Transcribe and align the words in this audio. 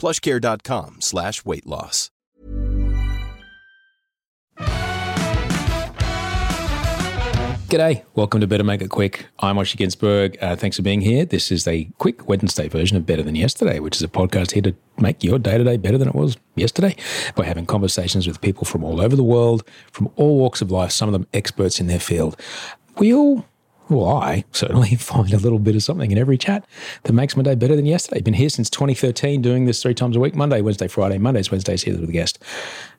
plushcare.com 0.00 1.00
slash 1.00 1.44
weight 1.44 1.66
loss. 1.66 2.10
G'day, 7.70 8.02
welcome 8.16 8.40
to 8.40 8.48
Better 8.48 8.64
Make 8.64 8.82
It 8.82 8.90
Quick. 8.90 9.26
I'm 9.38 9.54
Osher 9.54 9.76
Günsberg. 9.76 10.36
Uh, 10.42 10.56
thanks 10.56 10.76
for 10.76 10.82
being 10.82 11.00
here. 11.00 11.24
This 11.24 11.52
is 11.52 11.68
a 11.68 11.84
quick 11.98 12.28
Wednesday 12.28 12.66
version 12.66 12.96
of 12.96 13.06
Better 13.06 13.22
Than 13.22 13.36
Yesterday, 13.36 13.78
which 13.78 13.94
is 13.94 14.02
a 14.02 14.08
podcast 14.08 14.50
here 14.50 14.62
to 14.62 14.74
make 14.98 15.22
your 15.22 15.38
day 15.38 15.56
to 15.56 15.62
day 15.62 15.76
better 15.76 15.96
than 15.96 16.08
it 16.08 16.14
was 16.16 16.36
yesterday 16.56 16.96
by 17.36 17.44
having 17.44 17.66
conversations 17.66 18.26
with 18.26 18.40
people 18.40 18.64
from 18.64 18.82
all 18.82 19.00
over 19.00 19.14
the 19.14 19.22
world, 19.22 19.62
from 19.92 20.10
all 20.16 20.36
walks 20.36 20.60
of 20.60 20.72
life, 20.72 20.90
some 20.90 21.08
of 21.08 21.12
them 21.12 21.28
experts 21.32 21.78
in 21.78 21.86
their 21.86 22.00
field. 22.00 22.36
We 22.98 23.14
all, 23.14 23.46
well, 23.90 24.08
I 24.08 24.44
certainly 24.52 24.94
find 24.96 25.32
a 25.32 25.38
little 25.38 25.58
bit 25.58 25.74
of 25.74 25.82
something 25.82 26.10
in 26.10 26.18
every 26.18 26.38
chat 26.38 26.64
that 27.02 27.12
makes 27.12 27.36
my 27.36 27.42
day 27.42 27.54
better 27.54 27.76
than 27.76 27.86
yesterday. 27.86 28.20
Been 28.20 28.34
here 28.34 28.48
since 28.48 28.70
2013, 28.70 29.42
doing 29.42 29.66
this 29.66 29.82
three 29.82 29.94
times 29.94 30.16
a 30.16 30.20
week 30.20 30.34
Monday, 30.34 30.60
Wednesday, 30.60 30.88
Friday, 30.88 31.18
Mondays, 31.18 31.50
Wednesdays 31.50 31.82
here 31.82 31.98
with 31.98 32.08
a 32.08 32.12
guest. 32.12 32.38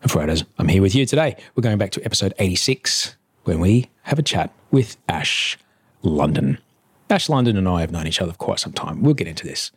And 0.02 0.12
Fridays, 0.12 0.44
I'm 0.58 0.68
here 0.68 0.82
with 0.82 0.94
you 0.94 1.06
today. 1.06 1.36
We're 1.56 1.64
going 1.64 1.78
back 1.78 1.92
to 1.92 2.06
episode 2.06 2.34
86 2.38 3.16
when 3.46 3.60
we 3.60 3.90
have 4.04 4.20
a 4.20 4.24
chat 4.24 4.54
with 4.70 4.98
Ash 5.08 5.58
London. 6.02 6.58
Ash 7.10 7.30
London 7.30 7.58
and 7.58 7.68
I 7.68 7.82
have 7.82 7.92
known 7.92 8.08
each 8.08 8.22
other 8.22 8.32
for 8.34 8.38
quite 8.38 8.60
some 8.60 8.74
time. 8.74 9.02
We'll 9.02 9.14
get 9.14 9.28
into 9.28 9.46
this. 9.46 9.72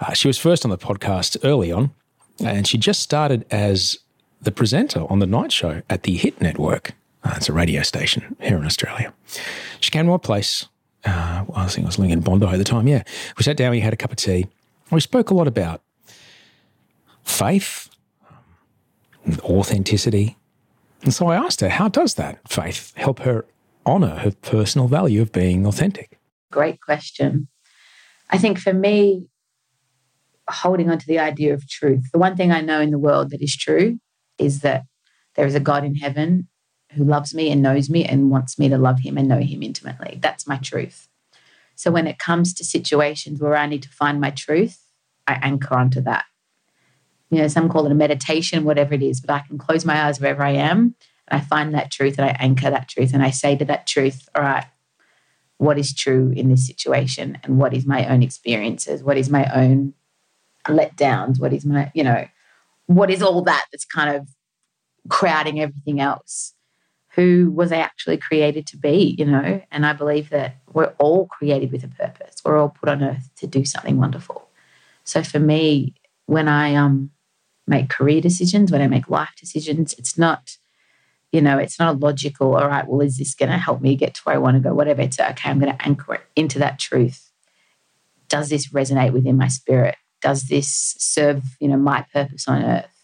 Uh, 0.00 0.12
she 0.12 0.28
was 0.28 0.38
first 0.38 0.64
on 0.64 0.70
the 0.70 0.78
podcast 0.78 1.36
early 1.44 1.70
on, 1.70 1.90
and 2.42 2.66
she 2.66 2.78
just 2.78 3.00
started 3.00 3.44
as 3.50 3.98
the 4.40 4.52
presenter 4.52 5.04
on 5.10 5.18
the 5.18 5.26
night 5.26 5.52
show 5.52 5.82
at 5.90 6.04
the 6.04 6.16
Hit 6.16 6.40
Network. 6.40 6.94
Uh, 7.22 7.34
it's 7.36 7.48
a 7.48 7.52
radio 7.52 7.82
station 7.82 8.36
here 8.40 8.56
in 8.56 8.64
Australia. 8.64 9.12
She 9.80 9.90
came 9.90 10.06
to 10.06 10.12
my 10.12 10.18
place. 10.18 10.66
Uh, 11.04 11.44
I 11.54 11.66
think 11.68 11.86
I 11.86 11.88
was 11.88 11.98
living 11.98 12.12
in 12.12 12.20
Bondi 12.20 12.46
at 12.46 12.58
the 12.58 12.64
time. 12.64 12.88
Yeah, 12.88 13.02
we 13.36 13.44
sat 13.44 13.56
down. 13.56 13.70
We 13.70 13.80
had 13.80 13.92
a 13.92 13.96
cup 13.96 14.10
of 14.10 14.16
tea. 14.16 14.46
We 14.90 15.00
spoke 15.00 15.30
a 15.30 15.34
lot 15.34 15.46
about 15.46 15.82
faith, 17.24 17.88
authenticity, 19.42 20.36
and 21.02 21.14
so 21.14 21.28
I 21.28 21.36
asked 21.36 21.60
her, 21.60 21.68
how 21.68 21.88
does 21.88 22.14
that 22.14 22.38
faith 22.48 22.92
help 22.96 23.20
her 23.20 23.46
honor 23.86 24.16
her 24.16 24.32
personal 24.32 24.88
value 24.88 25.22
of 25.22 25.32
being 25.32 25.66
authentic? 25.66 26.18
Great 26.52 26.80
question. 26.80 27.48
I 28.28 28.38
think 28.38 28.58
for 28.58 28.72
me, 28.72 29.26
holding 30.48 30.90
on 30.90 30.98
to 30.98 31.06
the 31.06 31.18
idea 31.18 31.54
of 31.54 31.68
truth, 31.68 32.04
the 32.12 32.18
one 32.18 32.36
thing 32.36 32.52
I 32.52 32.60
know 32.60 32.80
in 32.80 32.90
the 32.90 32.98
world 32.98 33.30
that 33.30 33.42
is 33.42 33.56
true 33.56 33.98
is 34.38 34.60
that 34.60 34.84
there 35.36 35.46
is 35.46 35.54
a 35.54 35.60
God 35.60 35.84
in 35.84 35.94
heaven 35.94 36.48
who 36.94 37.04
loves 37.04 37.34
me 37.34 37.50
and 37.50 37.62
knows 37.62 37.88
me 37.88 38.04
and 38.04 38.30
wants 38.30 38.58
me 38.58 38.68
to 38.68 38.78
love 38.78 39.00
him 39.00 39.16
and 39.16 39.28
know 39.28 39.40
him 39.40 39.62
intimately. 39.62 40.18
That's 40.20 40.46
my 40.46 40.56
truth. 40.56 41.08
So 41.76 41.90
when 41.90 42.06
it 42.06 42.18
comes 42.18 42.52
to 42.54 42.64
situations 42.64 43.40
where 43.40 43.56
I 43.56 43.66
need 43.66 43.82
to 43.84 43.88
find 43.88 44.20
my 44.20 44.30
truth, 44.30 44.84
I 45.26 45.38
anchor 45.42 45.74
onto 45.74 46.00
that. 46.02 46.24
You 47.30 47.38
know, 47.38 47.48
some 47.48 47.68
call 47.68 47.86
it 47.86 47.92
a 47.92 47.94
meditation, 47.94 48.64
whatever 48.64 48.94
it 48.94 49.02
is, 49.02 49.20
but 49.20 49.30
I 49.30 49.40
can 49.40 49.56
close 49.56 49.84
my 49.84 50.04
eyes 50.04 50.20
wherever 50.20 50.42
I 50.42 50.50
am 50.50 50.96
and 51.28 51.40
I 51.40 51.44
find 51.44 51.72
that 51.74 51.92
truth 51.92 52.18
and 52.18 52.28
I 52.28 52.36
anchor 52.40 52.70
that 52.70 52.88
truth 52.88 53.14
and 53.14 53.22
I 53.22 53.30
say 53.30 53.56
to 53.56 53.64
that 53.66 53.86
truth, 53.86 54.28
all 54.34 54.42
right, 54.42 54.66
what 55.58 55.78
is 55.78 55.94
true 55.94 56.32
in 56.34 56.48
this 56.48 56.66
situation 56.66 57.38
and 57.44 57.58
what 57.58 57.72
is 57.72 57.86
my 57.86 58.06
own 58.06 58.22
experiences? 58.22 59.04
What 59.04 59.16
is 59.16 59.30
my 59.30 59.44
own 59.54 59.94
letdowns? 60.66 61.40
What 61.40 61.52
is 61.52 61.64
my, 61.64 61.92
you 61.94 62.02
know, 62.02 62.26
what 62.86 63.10
is 63.10 63.22
all 63.22 63.42
that 63.42 63.66
that's 63.70 63.84
kind 63.84 64.16
of 64.16 64.28
crowding 65.08 65.60
everything 65.60 66.00
else? 66.00 66.54
Who 67.20 67.50
was 67.50 67.70
I 67.70 67.76
actually 67.76 68.16
created 68.16 68.66
to 68.68 68.78
be, 68.78 69.14
you 69.18 69.26
know? 69.26 69.60
And 69.70 69.84
I 69.84 69.92
believe 69.92 70.30
that 70.30 70.56
we're 70.72 70.94
all 70.98 71.26
created 71.26 71.70
with 71.70 71.84
a 71.84 71.88
purpose. 71.88 72.36
We're 72.42 72.56
all 72.56 72.70
put 72.70 72.88
on 72.88 73.02
earth 73.02 73.28
to 73.36 73.46
do 73.46 73.66
something 73.66 73.98
wonderful. 73.98 74.48
So 75.04 75.22
for 75.22 75.38
me, 75.38 75.94
when 76.24 76.48
I 76.48 76.74
um 76.74 77.10
make 77.66 77.90
career 77.90 78.22
decisions, 78.22 78.72
when 78.72 78.80
I 78.80 78.88
make 78.88 79.10
life 79.10 79.34
decisions, 79.38 79.92
it's 79.98 80.16
not, 80.16 80.56
you 81.30 81.42
know, 81.42 81.58
it's 81.58 81.78
not 81.78 81.94
a 81.94 81.98
logical, 81.98 82.56
all 82.56 82.68
right, 82.68 82.86
well, 82.88 83.02
is 83.02 83.18
this 83.18 83.34
going 83.34 83.50
to 83.50 83.58
help 83.58 83.82
me 83.82 83.96
get 83.96 84.14
to 84.14 84.22
where 84.24 84.36
I 84.36 84.38
want 84.38 84.56
to 84.56 84.60
go? 84.60 84.74
Whatever. 84.74 85.02
It's 85.02 85.20
okay, 85.20 85.50
I'm 85.50 85.60
going 85.60 85.76
to 85.76 85.84
anchor 85.84 86.14
it 86.14 86.22
into 86.34 86.58
that 86.60 86.78
truth. 86.78 87.30
Does 88.28 88.48
this 88.48 88.68
resonate 88.68 89.12
within 89.12 89.36
my 89.36 89.48
spirit? 89.48 89.96
Does 90.22 90.44
this 90.44 90.96
serve, 90.98 91.42
you 91.60 91.68
know, 91.68 91.76
my 91.76 92.06
purpose 92.14 92.48
on 92.48 92.62
earth? 92.62 92.99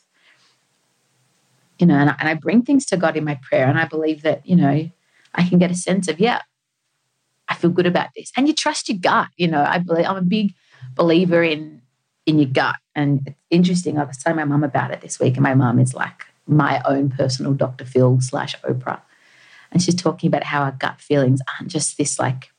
You 1.78 1.86
know, 1.86 1.94
and 1.94 2.10
I, 2.10 2.16
and 2.18 2.28
I 2.28 2.34
bring 2.34 2.62
things 2.62 2.86
to 2.86 2.96
God 2.96 3.16
in 3.16 3.24
my 3.24 3.38
prayer, 3.42 3.66
and 3.66 3.78
I 3.78 3.84
believe 3.84 4.22
that, 4.22 4.46
you 4.46 4.56
know, 4.56 4.90
I 5.34 5.48
can 5.48 5.58
get 5.58 5.70
a 5.70 5.74
sense 5.74 6.08
of, 6.08 6.18
yeah, 6.18 6.40
I 7.48 7.54
feel 7.54 7.70
good 7.70 7.86
about 7.86 8.08
this. 8.16 8.32
And 8.36 8.48
you 8.48 8.54
trust 8.54 8.88
your 8.88 8.98
gut. 8.98 9.28
You 9.36 9.48
know, 9.48 9.62
I 9.62 9.78
believe 9.78 10.06
I'm 10.06 10.16
a 10.16 10.22
big 10.22 10.54
believer 10.94 11.42
in 11.42 11.82
in 12.24 12.38
your 12.38 12.50
gut. 12.50 12.76
And 12.94 13.20
it's 13.26 13.36
interesting. 13.50 13.98
I 13.98 14.04
was 14.04 14.18
telling 14.18 14.36
my 14.36 14.44
mum 14.44 14.64
about 14.64 14.90
it 14.90 15.00
this 15.00 15.20
week, 15.20 15.34
and 15.34 15.42
my 15.42 15.54
mum 15.54 15.78
is 15.78 15.94
like 15.94 16.26
my 16.46 16.82
own 16.84 17.10
personal 17.10 17.54
Dr. 17.54 17.84
Phil 17.84 18.20
slash 18.20 18.58
Oprah. 18.62 19.00
And 19.70 19.82
she's 19.82 19.94
talking 19.94 20.28
about 20.28 20.44
how 20.44 20.62
our 20.62 20.72
gut 20.72 21.00
feelings 21.00 21.40
aren't 21.58 21.70
just 21.70 21.98
this 21.98 22.18
like 22.18 22.50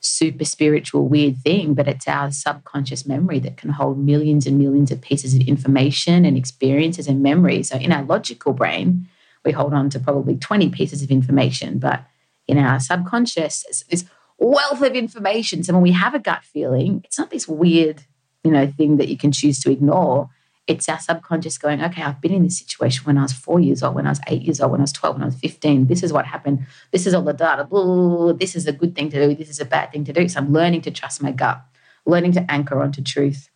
super 0.00 0.44
spiritual 0.44 1.08
weird 1.08 1.38
thing, 1.38 1.74
but 1.74 1.88
it's 1.88 2.08
our 2.08 2.30
subconscious 2.30 3.06
memory 3.06 3.38
that 3.40 3.56
can 3.56 3.70
hold 3.70 3.98
millions 3.98 4.46
and 4.46 4.58
millions 4.58 4.90
of 4.90 5.00
pieces 5.00 5.34
of 5.34 5.42
information 5.42 6.24
and 6.24 6.36
experiences 6.36 7.08
and 7.08 7.22
memories. 7.22 7.68
So 7.68 7.76
in 7.76 7.92
our 7.92 8.04
logical 8.04 8.52
brain, 8.52 9.08
we 9.44 9.52
hold 9.52 9.72
on 9.72 9.90
to 9.90 10.00
probably 10.00 10.36
20 10.36 10.70
pieces 10.70 11.02
of 11.02 11.10
information, 11.10 11.78
but 11.78 12.04
in 12.46 12.58
our 12.58 12.80
subconscious, 12.80 13.64
it's 13.68 13.82
this 13.84 14.04
wealth 14.38 14.82
of 14.82 14.94
information. 14.94 15.62
So 15.62 15.72
when 15.72 15.82
we 15.82 15.92
have 15.92 16.14
a 16.14 16.18
gut 16.18 16.44
feeling, 16.44 17.02
it's 17.04 17.18
not 17.18 17.30
this 17.30 17.48
weird 17.48 18.02
you 18.46 18.52
know, 18.52 18.72
thing 18.76 18.96
that 18.96 19.08
you 19.08 19.18
can 19.18 19.32
choose 19.32 19.58
to 19.58 19.72
ignore. 19.72 20.30
It's 20.66 20.88
our 20.88 20.98
subconscious 20.98 21.58
going, 21.58 21.80
okay, 21.80 22.02
I've 22.02 22.20
been 22.20 22.34
in 22.34 22.42
this 22.42 22.58
situation 22.58 23.04
when 23.04 23.18
I 23.18 23.22
was 23.22 23.32
four 23.32 23.60
years 23.60 23.82
old, 23.82 23.94
when 23.94 24.06
I 24.06 24.10
was 24.10 24.20
eight 24.26 24.42
years 24.42 24.60
old, 24.60 24.72
when 24.72 24.80
I 24.80 24.82
was 24.82 24.92
12, 24.92 25.14
when 25.14 25.22
I 25.22 25.26
was 25.26 25.36
15. 25.36 25.86
This 25.86 26.02
is 26.02 26.12
what 26.12 26.26
happened. 26.26 26.66
This 26.90 27.06
is 27.06 27.14
all 27.14 27.22
the 27.22 27.32
data. 27.32 27.64
Blah, 27.64 28.32
this 28.32 28.56
is 28.56 28.66
a 28.66 28.72
good 28.72 28.94
thing 28.94 29.08
to 29.10 29.28
do. 29.28 29.34
This 29.34 29.48
is 29.48 29.60
a 29.60 29.64
bad 29.64 29.92
thing 29.92 30.04
to 30.04 30.12
do. 30.12 30.28
So 30.28 30.40
I'm 30.40 30.52
learning 30.52 30.82
to 30.82 30.90
trust 30.90 31.22
my 31.22 31.30
gut, 31.30 31.62
learning 32.04 32.32
to 32.32 32.50
anchor 32.50 32.82
onto 32.82 33.02
truth. 33.02 33.48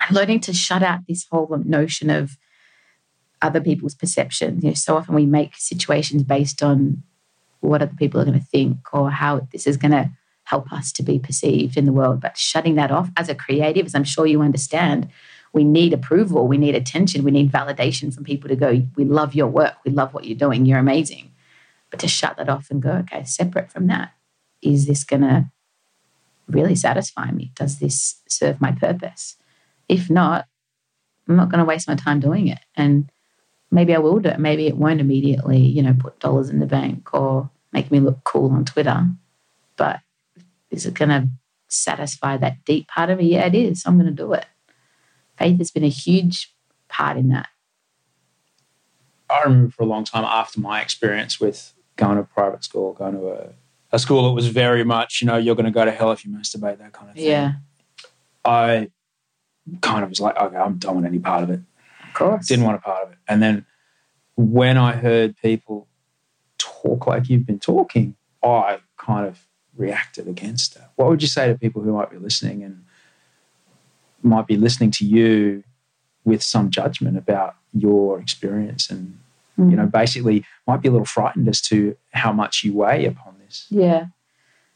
I'm 0.00 0.14
learning 0.14 0.40
to 0.40 0.52
shut 0.52 0.82
out 0.82 1.00
this 1.08 1.26
whole 1.30 1.48
notion 1.64 2.10
of 2.10 2.36
other 3.40 3.60
people's 3.60 3.94
perceptions. 3.94 4.62
You 4.62 4.70
know, 4.70 4.74
so 4.74 4.96
often 4.96 5.14
we 5.14 5.26
make 5.26 5.56
situations 5.56 6.22
based 6.22 6.62
on 6.62 7.02
what 7.60 7.82
other 7.82 7.94
people 7.96 8.20
are 8.20 8.24
going 8.24 8.38
to 8.38 8.46
think 8.46 8.78
or 8.92 9.10
how 9.10 9.48
this 9.52 9.66
is 9.66 9.76
going 9.76 9.92
to 9.92 10.10
help 10.44 10.72
us 10.72 10.92
to 10.92 11.02
be 11.02 11.18
perceived 11.18 11.76
in 11.76 11.84
the 11.84 11.92
world. 11.92 12.20
But 12.20 12.36
shutting 12.36 12.74
that 12.76 12.90
off 12.90 13.10
as 13.16 13.28
a 13.28 13.34
creative, 13.34 13.86
as 13.86 13.94
I'm 13.94 14.04
sure 14.04 14.26
you 14.26 14.40
understand, 14.40 15.08
we 15.52 15.64
need 15.64 15.92
approval, 15.92 16.46
we 16.46 16.58
need 16.58 16.74
attention, 16.74 17.24
we 17.24 17.30
need 17.30 17.50
validation 17.50 18.14
from 18.14 18.24
people 18.24 18.48
to 18.48 18.56
go, 18.56 18.82
we 18.96 19.04
love 19.04 19.34
your 19.34 19.46
work, 19.46 19.74
we 19.84 19.90
love 19.90 20.14
what 20.14 20.24
you're 20.24 20.36
doing, 20.36 20.66
you're 20.66 20.78
amazing. 20.78 21.32
But 21.90 22.00
to 22.00 22.08
shut 22.08 22.36
that 22.36 22.48
off 22.48 22.70
and 22.70 22.82
go, 22.82 22.92
okay, 22.92 23.24
separate 23.24 23.70
from 23.70 23.86
that, 23.86 24.12
is 24.60 24.86
this 24.86 25.04
going 25.04 25.22
to 25.22 25.50
really 26.48 26.74
satisfy 26.74 27.30
me? 27.30 27.52
Does 27.54 27.78
this 27.78 28.20
serve 28.28 28.60
my 28.60 28.72
purpose? 28.72 29.36
If 29.88 30.10
not, 30.10 30.46
I'm 31.28 31.36
not 31.36 31.50
going 31.50 31.60
to 31.60 31.64
waste 31.64 31.88
my 31.88 31.94
time 31.94 32.20
doing 32.20 32.48
it. 32.48 32.60
And 32.74 33.10
maybe 33.70 33.94
I 33.94 33.98
will 33.98 34.18
do 34.18 34.30
it. 34.30 34.38
Maybe 34.38 34.66
it 34.66 34.76
won't 34.76 35.00
immediately, 35.00 35.58
you 35.58 35.82
know, 35.82 35.94
put 35.98 36.18
dollars 36.20 36.50
in 36.50 36.58
the 36.58 36.66
bank 36.66 37.12
or 37.14 37.50
make 37.72 37.90
me 37.90 38.00
look 38.00 38.24
cool 38.24 38.50
on 38.50 38.64
Twitter. 38.64 39.06
But 39.76 40.00
is 40.70 40.86
it 40.86 40.94
going 40.94 41.10
to 41.10 41.28
satisfy 41.68 42.36
that 42.38 42.64
deep 42.64 42.88
part 42.88 43.10
of 43.10 43.18
me? 43.18 43.32
Yeah, 43.32 43.46
it 43.46 43.54
is. 43.54 43.84
I'm 43.86 43.96
going 43.98 44.06
to 44.06 44.12
do 44.12 44.32
it. 44.32 44.46
Faith 45.38 45.58
has 45.58 45.70
been 45.70 45.84
a 45.84 45.88
huge 45.88 46.52
part 46.88 47.16
in 47.16 47.28
that. 47.28 47.48
I 49.30 49.42
remember 49.42 49.70
for 49.70 49.82
a 49.82 49.86
long 49.86 50.04
time 50.04 50.24
after 50.24 50.60
my 50.60 50.80
experience 50.80 51.38
with 51.38 51.74
going 51.96 52.16
to 52.16 52.24
private 52.24 52.64
school, 52.64 52.92
going 52.94 53.14
to 53.14 53.28
a, 53.28 53.50
a 53.92 53.98
school 53.98 54.26
that 54.26 54.32
was 54.32 54.48
very 54.48 54.84
much, 54.84 55.20
you 55.20 55.26
know, 55.26 55.36
you're 55.36 55.54
going 55.54 55.66
to 55.66 55.70
go 55.70 55.84
to 55.84 55.90
hell 55.90 56.10
if 56.12 56.24
you 56.24 56.30
masturbate, 56.30 56.78
that 56.78 56.92
kind 56.92 57.10
of 57.10 57.16
thing. 57.16 57.26
Yeah. 57.26 57.52
I 58.44 58.90
kind 59.82 60.02
of 60.02 60.10
was 60.10 60.20
like, 60.20 60.36
okay, 60.36 60.56
I'm 60.56 60.78
done 60.78 60.96
with 60.96 61.04
any 61.04 61.18
part 61.18 61.42
of 61.42 61.50
it. 61.50 61.60
Of 62.08 62.14
course. 62.14 62.46
Didn't 62.46 62.64
want 62.64 62.76
a 62.76 62.80
part 62.80 63.04
of 63.04 63.12
it. 63.12 63.18
And 63.28 63.42
then 63.42 63.66
when 64.36 64.78
I 64.78 64.92
heard 64.92 65.36
people 65.36 65.88
talk 66.56 67.06
like 67.06 67.28
you've 67.28 67.46
been 67.46 67.58
talking, 67.58 68.16
I 68.42 68.78
kind 68.96 69.26
of 69.26 69.46
reacted 69.76 70.26
against 70.26 70.76
it. 70.76 70.82
What 70.96 71.08
would 71.08 71.22
you 71.22 71.28
say 71.28 71.48
to 71.48 71.58
people 71.58 71.82
who 71.82 71.92
might 71.92 72.10
be 72.10 72.16
listening 72.16 72.62
and 72.62 72.84
might 74.28 74.46
be 74.46 74.56
listening 74.56 74.90
to 74.92 75.04
you 75.04 75.64
with 76.24 76.42
some 76.42 76.70
judgment 76.70 77.16
about 77.16 77.56
your 77.72 78.20
experience 78.20 78.90
and 78.90 79.18
you 79.56 79.76
know 79.76 79.86
mm. 79.86 79.92
basically 79.92 80.44
might 80.66 80.80
be 80.80 80.88
a 80.88 80.92
little 80.92 81.04
frightened 81.04 81.48
as 81.48 81.60
to 81.60 81.96
how 82.12 82.32
much 82.32 82.62
you 82.62 82.72
weigh 82.72 83.04
upon 83.06 83.34
this 83.40 83.66
Yeah. 83.70 84.06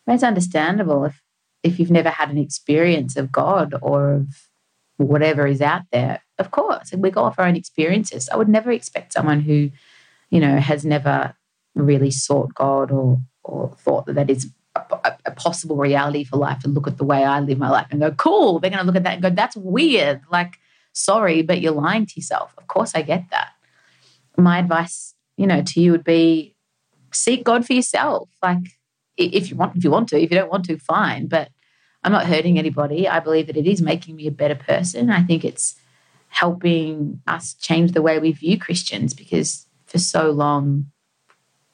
It's 0.06 0.22
understandable 0.22 1.04
if 1.04 1.22
if 1.62 1.78
you've 1.78 1.90
never 1.90 2.10
had 2.10 2.30
an 2.30 2.38
experience 2.38 3.16
of 3.16 3.30
God 3.30 3.74
or 3.80 4.14
of 4.14 4.48
whatever 4.96 5.46
is 5.46 5.60
out 5.60 5.82
there. 5.92 6.20
Of 6.38 6.50
course, 6.50 6.92
we 6.92 7.10
go 7.10 7.22
off 7.22 7.38
our 7.38 7.46
own 7.46 7.56
experiences. 7.56 8.28
I 8.28 8.36
would 8.36 8.48
never 8.48 8.72
expect 8.72 9.12
someone 9.12 9.40
who, 9.40 9.70
you 10.30 10.40
know, 10.40 10.56
has 10.58 10.84
never 10.84 11.34
really 11.74 12.10
sought 12.10 12.54
God 12.54 12.90
or 12.90 13.20
or 13.44 13.76
thought 13.78 14.06
that 14.06 14.14
that 14.14 14.30
is 14.30 14.50
a, 15.04 15.16
a- 15.26 15.30
possible 15.32 15.76
reality 15.76 16.24
for 16.24 16.36
life 16.36 16.64
and 16.64 16.74
look 16.74 16.86
at 16.86 16.98
the 16.98 17.04
way 17.04 17.24
I 17.24 17.40
live 17.40 17.58
my 17.58 17.70
life 17.70 17.88
and 17.90 18.00
go, 18.00 18.12
cool. 18.12 18.58
They're 18.58 18.70
going 18.70 18.80
to 18.80 18.86
look 18.86 18.96
at 18.96 19.04
that 19.04 19.14
and 19.14 19.22
go, 19.22 19.30
that's 19.30 19.56
weird. 19.56 20.20
Like, 20.30 20.58
sorry, 20.92 21.42
but 21.42 21.60
you're 21.60 21.72
lying 21.72 22.06
to 22.06 22.12
yourself. 22.16 22.54
Of 22.58 22.66
course, 22.68 22.92
I 22.94 23.02
get 23.02 23.24
that. 23.30 23.50
My 24.36 24.58
advice, 24.58 25.14
you 25.36 25.46
know, 25.46 25.62
to 25.62 25.80
you 25.80 25.92
would 25.92 26.04
be 26.04 26.54
seek 27.12 27.44
God 27.44 27.66
for 27.66 27.72
yourself. 27.72 28.28
Like, 28.42 28.78
if 29.16 29.50
you 29.50 29.56
want, 29.56 29.76
if 29.76 29.84
you 29.84 29.90
want 29.90 30.08
to, 30.08 30.20
if 30.20 30.30
you 30.30 30.36
don't 30.36 30.50
want 30.50 30.64
to, 30.66 30.78
fine. 30.78 31.26
But 31.26 31.50
I'm 32.02 32.12
not 32.12 32.26
hurting 32.26 32.58
anybody. 32.58 33.08
I 33.08 33.20
believe 33.20 33.46
that 33.46 33.56
it 33.56 33.66
is 33.66 33.82
making 33.82 34.16
me 34.16 34.26
a 34.26 34.32
better 34.32 34.54
person. 34.54 35.10
I 35.10 35.22
think 35.22 35.44
it's 35.44 35.76
helping 36.28 37.20
us 37.26 37.54
change 37.54 37.92
the 37.92 38.02
way 38.02 38.18
we 38.18 38.32
view 38.32 38.58
Christians 38.58 39.12
because 39.12 39.66
for 39.86 39.98
so 39.98 40.30
long, 40.30 40.86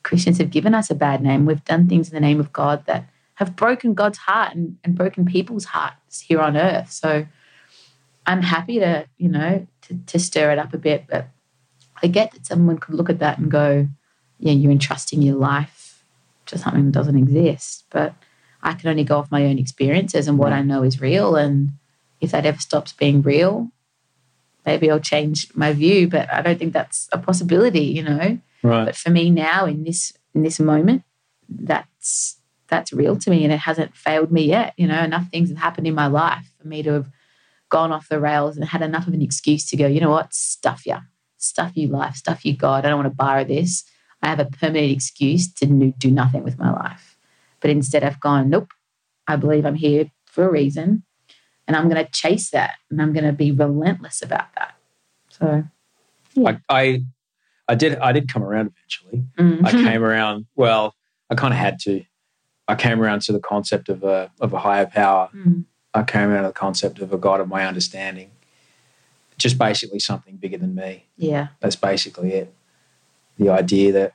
Christians 0.03 0.39
have 0.39 0.51
given 0.51 0.75
us 0.75 0.91
a 0.91 0.95
bad 0.95 1.23
name. 1.23 1.47
We've 1.47 1.65
done 1.65 1.89
things 1.89 2.09
in 2.09 2.15
the 2.15 2.21
name 2.21 2.41
of 2.41 2.53
God 2.53 2.87
that 2.87 3.09
have 3.35 3.57
broken 3.57 3.95
God's 3.95 4.19
heart 4.19 4.55
and, 4.55 4.79
and 4.83 4.97
broken 4.97 5.25
people's 5.25 5.67
hearts 5.67 6.21
here 6.21 6.41
on 6.41 6.57
earth. 6.57 6.91
So 6.91 7.27
I'm 8.27 8.43
happy 8.43 8.79
to, 8.79 9.07
you 9.17 9.29
know, 9.29 9.67
to, 9.83 9.99
to 10.07 10.19
stir 10.19 10.51
it 10.51 10.59
up 10.59 10.75
a 10.75 10.79
bit. 10.79 11.07
But 11.09 11.29
I 12.03 12.07
get 12.07 12.33
that 12.33 12.47
someone 12.47 12.79
could 12.79 12.95
look 12.95 13.11
at 13.11 13.21
that 13.21 13.39
and 13.39 13.51
go, 13.51 13.89
yeah, 14.39 14.53
you're 14.53 14.73
entrusting 14.73 15.23
your 15.23 15.37
life 15.37 16.05
to 16.47 16.59
something 16.59 16.87
that 16.87 16.93
doesn't 16.93 17.17
exist. 17.17 17.85
But 17.91 18.15
I 18.63 18.75
can 18.75 18.91
only 18.91 19.05
go 19.05 19.19
off 19.19 19.31
my 19.31 19.45
own 19.47 19.59
experiences 19.59 20.29
and 20.29 20.39
what 20.39 20.53
mm. 20.53 20.57
I 20.57 20.63
know 20.63 20.83
is 20.83 21.01
real. 21.01 21.37
And 21.37 21.73
if 22.21 22.33
that 22.33 22.47
ever 22.47 22.59
stops 22.59 22.93
being 22.93 23.23
real, 23.23 23.71
maybe 24.67 24.91
I'll 24.91 25.01
change 25.01 25.49
my 25.55 25.73
view. 25.73 26.09
But 26.09 26.33
I 26.33 26.43
don't 26.43 26.59
think 26.59 26.73
that's 26.73 27.09
a 27.13 27.19
possibility, 27.19 27.85
you 27.85 28.03
know. 28.03 28.39
Right 28.63 28.87
But 28.87 28.97
for 28.97 29.11
me 29.11 29.31
now 29.31 29.67
in 29.67 29.85
this 29.85 30.13
in 30.35 30.43
this 30.43 30.61
moment, 30.61 31.03
that's 31.49 32.39
that's 32.69 32.93
real 32.93 33.17
to 33.17 33.31
me 33.31 33.45
and 33.45 33.53
it 33.53 33.61
hasn't 33.61 33.97
failed 33.97 34.31
me 34.31 34.45
yet. 34.47 34.75
You 34.77 34.87
know, 34.87 35.03
enough 35.03 35.29
things 35.31 35.49
have 35.49 35.59
happened 35.59 35.87
in 35.87 35.95
my 35.95 36.07
life 36.07 36.53
for 36.61 36.69
me 36.69 36.83
to 36.83 36.93
have 36.93 37.11
gone 37.69 37.93
off 37.93 38.09
the 38.09 38.21
rails 38.21 38.57
and 38.57 38.65
had 38.67 38.83
enough 38.83 39.07
of 39.07 39.15
an 39.15 39.23
excuse 39.23 39.65
to 39.67 39.77
go, 39.77 39.87
you 39.87 40.01
know 40.01 40.11
what, 40.11 40.33
stuff 40.33 40.87
you. 40.87 40.97
Stuff 41.39 41.73
you 41.77 41.89
life, 41.89 42.17
stuff 42.17 42.45
you 42.45 42.57
God. 42.57 42.85
I 42.85 42.89
don't 42.89 42.99
want 42.99 43.11
to 43.11 43.17
borrow 43.17 43.45
this. 43.45 43.85
I 44.23 44.29
have 44.29 44.41
a 44.41 44.47
permanent 44.47 44.91
excuse 44.91 45.53
to 45.55 45.67
no- 45.67 45.95
do 45.99 46.11
nothing 46.11 46.43
with 46.43 46.59
my 46.59 46.73
life. 46.73 47.17
But 47.61 47.71
instead 47.71 48.03
I've 48.03 48.21
gone, 48.21 48.51
nope, 48.51 48.73
I 49.27 49.37
believe 49.37 49.65
I'm 49.65 49.77
here 49.77 50.11
for 50.27 50.47
a 50.47 50.51
reason. 50.51 51.05
And 51.67 51.77
I'm 51.77 51.89
going 51.89 52.05
to 52.05 52.11
chase 52.11 52.51
that 52.51 52.75
and 52.91 53.01
I'm 53.01 53.13
going 53.13 53.25
to 53.25 53.33
be 53.33 53.53
relentless 53.53 54.23
about 54.23 54.47
that. 54.57 54.75
So, 55.29 55.65
I, 56.45 56.59
I 56.69 57.05
I 57.69 57.75
did 57.75 57.99
I 57.99 58.13
did 58.13 58.33
come 58.33 58.43
around 58.43 58.73
eventually 58.75 59.25
mm. 59.39 59.65
I 59.65 59.71
came 59.73 60.03
around 60.03 60.47
well 60.57 60.95
I 61.31 61.35
kind 61.35 61.53
of 61.53 61.61
had 61.61 61.79
to 61.81 62.05
I 62.67 62.75
came 62.75 63.01
around 63.01 63.23
to 63.23 63.33
the 63.33 63.41
concept 63.41 63.89
of 63.89 64.03
a 64.05 64.31
of 64.41 64.53
a 64.53 64.59
higher 64.59 64.87
power 64.87 65.31
Mm. 65.35 65.65
I 65.95 66.03
came 66.03 66.29
around 66.29 66.43
to 66.43 66.49
the 66.49 66.55
concept 66.55 66.99
of 67.01 67.13
a 67.13 67.19
God 67.19 67.41
of 67.41 67.49
my 67.49 67.67
understanding 67.67 68.31
just 69.39 69.57
basically 69.59 70.01
something 70.01 70.37
bigger 70.37 70.59
than 70.59 70.75
me 70.75 71.05
yeah, 71.17 71.49
That's 71.61 71.77
basically 71.77 72.33
it. 72.33 72.55
The 73.39 73.49
idea 73.51 73.93
that 73.93 74.15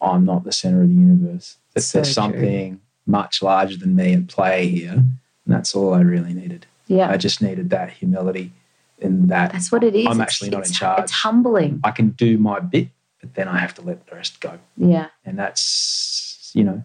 I'm 0.00 0.24
not 0.24 0.44
the 0.44 0.52
center 0.52 0.82
of 0.82 0.88
the 0.88 0.94
universe, 0.94 1.56
that 1.74 1.82
So 1.82 1.98
there's 1.98 2.08
true. 2.08 2.14
something 2.14 2.80
much 3.06 3.42
larger 3.42 3.76
than 3.76 3.94
me 3.96 4.14
at 4.14 4.28
play 4.28 4.68
here. 4.68 4.92
And 4.92 5.16
that's 5.46 5.74
all 5.74 5.94
I 5.94 6.00
really 6.00 6.34
needed. 6.34 6.66
yeah. 6.86 7.10
I 7.10 7.16
just 7.16 7.40
needed 7.42 7.70
that 7.70 7.90
humility 7.92 8.52
in 9.00 9.28
that 9.28 9.52
That's 9.52 9.70
what 9.70 9.84
it 9.84 9.94
is. 9.94 10.06
I'm 10.06 10.12
It's- 10.12 10.20
actually 10.20 10.50
not 10.50 10.66
in 10.66 10.72
charge. 10.72 11.02
It's 11.04 11.12
humbling. 11.12 11.80
I 11.84 11.90
can 11.90 12.10
do 12.10 12.38
my 12.38 12.60
bit, 12.60 12.88
but 13.20 13.34
then 13.34 13.48
I 13.48 13.58
have 13.58 13.74
to 13.74 13.82
let 13.82 14.06
the 14.06 14.16
rest 14.16 14.40
go. 14.40 14.58
Yeah. 14.76 15.08
And 15.24 15.38
that's, 15.38 16.50
you 16.54 16.64
know, 16.64 16.84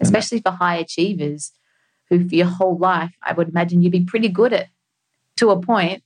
Especially 0.00 0.40
for 0.40 0.50
high 0.50 0.76
achievers 0.76 1.52
who, 2.10 2.28
for 2.28 2.34
your 2.34 2.46
whole 2.46 2.76
life, 2.76 3.14
I 3.22 3.32
would 3.32 3.48
imagine 3.48 3.80
you'd 3.80 3.92
be 3.92 4.04
pretty 4.04 4.28
good 4.28 4.52
at, 4.52 4.68
to 5.36 5.50
a 5.50 5.60
point, 5.60 6.02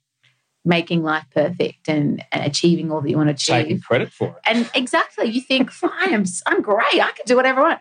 making 0.65 1.03
life 1.03 1.25
perfect 1.35 1.89
and, 1.89 2.23
and 2.31 2.45
achieving 2.45 2.93
all 2.93 3.01
that 3.01 3.09
you 3.11 3.17
want 3.17 3.29
to 3.29 3.35
achieve. 3.35 3.65
taking 3.65 3.81
credit 3.81 4.13
for 4.13 4.29
it. 4.29 4.35
And 4.47 4.71
exactly, 4.75 5.27
you 5.31 5.41
think, 5.41 5.71
fine, 5.73 6.15
I'm, 6.15 6.25
I'm 6.47 6.61
great. 6.63 7.01
I 7.01 7.11
can 7.17 7.25
do 7.27 7.35
whatever 7.35 7.61
I 7.61 7.69
want. 7.69 7.81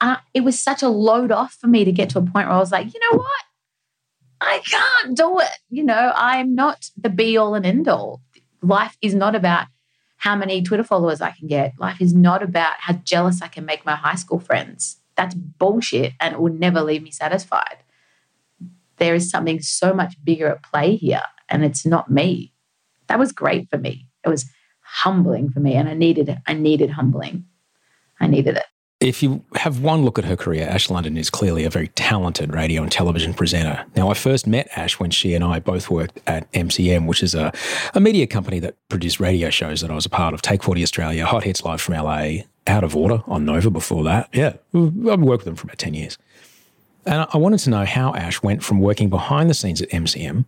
Uh, 0.00 0.16
it 0.34 0.40
was 0.40 0.58
such 0.58 0.82
a 0.82 0.88
load 0.88 1.30
off 1.30 1.52
for 1.52 1.68
me 1.68 1.84
to 1.84 1.92
get 1.92 2.08
to 2.10 2.18
a 2.18 2.22
point 2.22 2.48
where 2.48 2.56
I 2.56 2.58
was 2.58 2.72
like, 2.72 2.92
you 2.92 2.98
know 2.98 3.18
what? 3.18 3.42
I 4.44 4.60
can't 4.68 5.16
do 5.16 5.38
it. 5.38 5.58
You 5.70 5.84
know, 5.84 6.12
I'm 6.14 6.54
not 6.54 6.90
the 6.96 7.08
be 7.10 7.36
all 7.36 7.54
and 7.54 7.64
end 7.64 7.88
all. 7.88 8.20
Life 8.62 8.96
is 9.00 9.14
not 9.14 9.34
about 9.34 9.66
how 10.16 10.36
many 10.36 10.62
Twitter 10.62 10.84
followers 10.84 11.20
I 11.20 11.30
can 11.32 11.48
get. 11.48 11.74
Life 11.78 12.00
is 12.00 12.14
not 12.14 12.42
about 12.42 12.74
how 12.78 12.94
jealous 12.94 13.42
I 13.42 13.48
can 13.48 13.64
make 13.64 13.84
my 13.84 13.96
high 13.96 14.14
school 14.14 14.38
friends. 14.38 14.98
That's 15.16 15.34
bullshit 15.34 16.12
and 16.20 16.34
it 16.34 16.40
will 16.40 16.52
never 16.52 16.80
leave 16.82 17.02
me 17.02 17.10
satisfied. 17.10 17.78
There 18.98 19.14
is 19.14 19.30
something 19.30 19.60
so 19.60 19.94
much 19.94 20.14
bigger 20.22 20.48
at 20.48 20.62
play 20.62 20.96
here, 20.96 21.22
and 21.48 21.64
it's 21.64 21.84
not 21.84 22.10
me. 22.10 22.52
That 23.08 23.18
was 23.18 23.32
great 23.32 23.68
for 23.68 23.78
me. 23.78 24.06
It 24.24 24.28
was 24.28 24.48
humbling 24.80 25.50
for 25.50 25.60
me, 25.60 25.74
and 25.74 25.88
I 25.88 25.94
needed 25.94 26.38
I 26.46 26.54
needed 26.54 26.90
humbling. 26.90 27.46
I 28.20 28.28
needed 28.28 28.56
it. 28.56 28.64
If 29.02 29.20
you 29.20 29.44
have 29.56 29.80
one 29.80 30.04
look 30.04 30.16
at 30.18 30.24
her 30.26 30.36
career, 30.36 30.66
Ash 30.68 30.88
London 30.88 31.16
is 31.16 31.28
clearly 31.28 31.64
a 31.64 31.70
very 31.70 31.88
talented 31.88 32.54
radio 32.54 32.82
and 32.82 32.92
television 32.92 33.34
presenter. 33.34 33.84
Now, 33.96 34.10
I 34.10 34.14
first 34.14 34.46
met 34.46 34.68
Ash 34.76 35.00
when 35.00 35.10
she 35.10 35.34
and 35.34 35.42
I 35.42 35.58
both 35.58 35.90
worked 35.90 36.20
at 36.28 36.50
MCM, 36.52 37.06
which 37.08 37.20
is 37.22 37.34
a, 37.34 37.52
a 37.94 38.00
media 38.00 38.28
company 38.28 38.60
that 38.60 38.76
produced 38.88 39.18
radio 39.18 39.50
shows 39.50 39.80
that 39.80 39.90
I 39.90 39.94
was 39.94 40.06
a 40.06 40.10
part 40.10 40.34
of 40.34 40.42
Take 40.42 40.62
40 40.62 40.84
Australia, 40.84 41.26
Hot 41.26 41.42
Hits 41.42 41.64
Live 41.64 41.80
from 41.80 41.96
LA, 41.96 42.42
Out 42.68 42.84
of 42.84 42.94
Order 42.94 43.22
on 43.26 43.44
Nova 43.44 43.70
before 43.70 44.04
that. 44.04 44.28
Yeah, 44.32 44.54
I've 44.72 44.92
worked 44.94 45.22
with 45.22 45.44
them 45.46 45.56
for 45.56 45.64
about 45.66 45.78
10 45.78 45.94
years. 45.94 46.16
And 47.04 47.26
I- 47.32 47.38
wanted 47.38 47.58
to 47.60 47.70
know 47.70 47.84
how 47.84 48.14
Ash 48.14 48.40
went 48.44 48.62
from 48.62 48.78
working 48.78 49.10
behind 49.10 49.50
the 49.50 49.54
scenes 49.54 49.82
at 49.82 49.90
MCM 49.90 50.44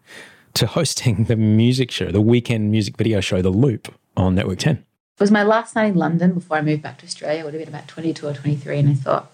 to 0.55 0.67
hosting 0.69 1.25
the 1.25 1.35
music 1.35 1.91
show, 1.91 2.13
the 2.13 2.21
weekend 2.21 2.71
music 2.71 2.97
video 2.97 3.21
show, 3.21 3.43
The 3.43 3.51
Loop 3.51 3.93
on 4.17 4.37
Network 4.37 4.61
10. 4.61 4.85
It 5.17 5.21
was 5.21 5.31
my 5.31 5.45
last 5.45 5.77
night 5.77 5.93
in 5.93 5.95
London 5.95 6.35
before 6.35 6.57
I 6.57 6.61
moved 6.61 6.83
back 6.83 6.99
to 6.99 7.07
Australia. 7.07 7.41
It 7.41 7.45
would 7.45 7.55
have 7.55 7.65
been 7.65 7.73
about 7.73 7.87
22 7.87 8.27
or 8.27 8.35
23. 8.35 8.79
And 8.81 8.89
I 8.89 8.95
thought, 8.95 9.31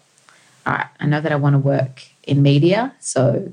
all 0.67 0.75
right, 0.75 0.87
I 1.01 1.07
know 1.07 1.23
that 1.23 1.33
I 1.33 1.37
want 1.37 1.55
to 1.55 1.59
work 1.59 2.03
in 2.25 2.43
media. 2.43 2.93
So 3.01 3.51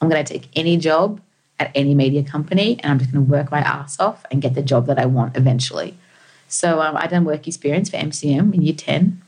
I'm 0.00 0.08
going 0.08 0.24
to 0.24 0.32
take 0.32 0.48
any 0.54 0.76
job 0.76 1.20
at 1.58 1.72
any 1.74 1.96
media 1.96 2.22
company 2.22 2.78
and 2.80 2.92
I'm 2.92 2.98
just 3.00 3.10
going 3.10 3.24
to 3.24 3.30
work 3.30 3.50
my 3.50 3.58
ass 3.58 3.98
off 3.98 4.24
and 4.30 4.40
get 4.40 4.54
the 4.54 4.62
job 4.62 4.86
that 4.86 5.00
I 5.00 5.06
want 5.06 5.36
eventually. 5.36 5.96
So 6.46 6.80
um, 6.80 6.96
I 6.96 7.08
done 7.08 7.24
work 7.24 7.48
experience 7.48 7.90
for 7.90 7.96
MCM 7.96 8.54
in 8.54 8.62
year 8.62 8.74
10, 8.74 9.20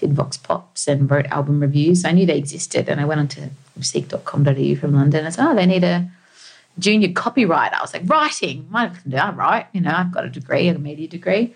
did 0.00 0.12
Vox 0.12 0.36
Pops 0.36 0.88
and 0.88 1.08
wrote 1.08 1.26
album 1.26 1.60
reviews. 1.60 2.04
I 2.04 2.10
knew 2.10 2.26
they 2.26 2.36
existed 2.36 2.88
and 2.88 3.00
I 3.00 3.04
went 3.04 3.20
onto 3.20 3.42
seek.com.au 3.80 4.74
from 4.74 4.94
London 4.94 5.24
and 5.24 5.32
said, 5.32 5.48
oh, 5.48 5.54
they 5.54 5.66
need 5.66 5.84
a 5.84 6.10
junior 6.78 7.12
copyright. 7.12 7.72
I 7.72 7.80
was 7.80 7.92
like, 7.92 8.02
writing, 8.06 8.68
I 8.72 8.88
can 8.88 9.36
right? 9.36 9.66
You 9.72 9.80
know, 9.80 9.94
I've 9.94 10.12
got 10.12 10.24
a 10.24 10.30
degree, 10.30 10.68
a 10.68 10.78
media 10.78 11.08
degree. 11.08 11.54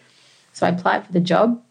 So 0.52 0.66
I 0.66 0.70
applied 0.70 1.06
for 1.06 1.12
the 1.12 1.20
job. 1.20 1.62